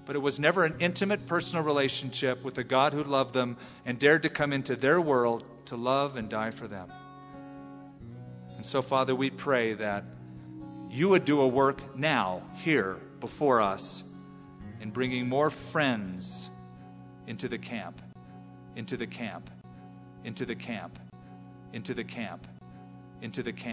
[0.10, 4.00] but it was never an intimate personal relationship with a God who loved them and
[4.00, 6.92] dared to come into their world to love and die for them.
[8.56, 10.04] And so, Father, we pray that
[10.90, 14.04] you would do a work now, here, before us,
[14.82, 16.50] in bringing more friends
[17.28, 18.02] into the camp,
[18.80, 19.50] into the camp,
[20.24, 20.98] into the camp,
[21.74, 22.48] into the camp,
[23.22, 23.68] into the camp.